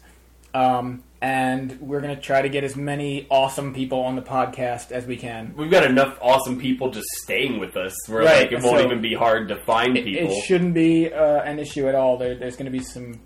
[0.53, 4.91] Um, and we're going to try to get as many awesome people on the podcast
[4.91, 5.53] as we can.
[5.57, 8.85] We've got enough awesome people just staying with us where Right, like it won't so-
[8.85, 10.31] even be hard to find It, people.
[10.31, 12.17] it shouldn't be uh, an issue at all.
[12.17, 13.19] There, there's going to be some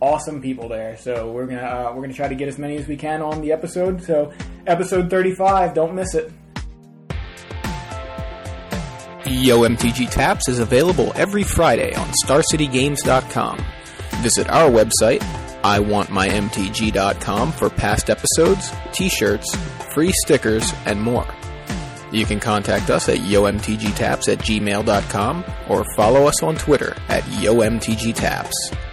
[0.00, 2.86] awesome people there, so we're gonna uh, we're gonna try to get as many as
[2.86, 4.02] we can on the episode.
[4.02, 4.32] So
[4.66, 6.32] episode 35, don't miss it.
[9.26, 13.62] Yo MTG Taps is available every Friday on StarCityGames.com.
[14.22, 15.20] Visit our website,
[15.62, 19.54] IWantMyMTG.com, for past episodes, t-shirts,
[19.92, 21.26] free stickers, and more.
[22.10, 28.87] You can contact us at YoMTGTaps at gmail.com or follow us on Twitter at YoMTGTaps.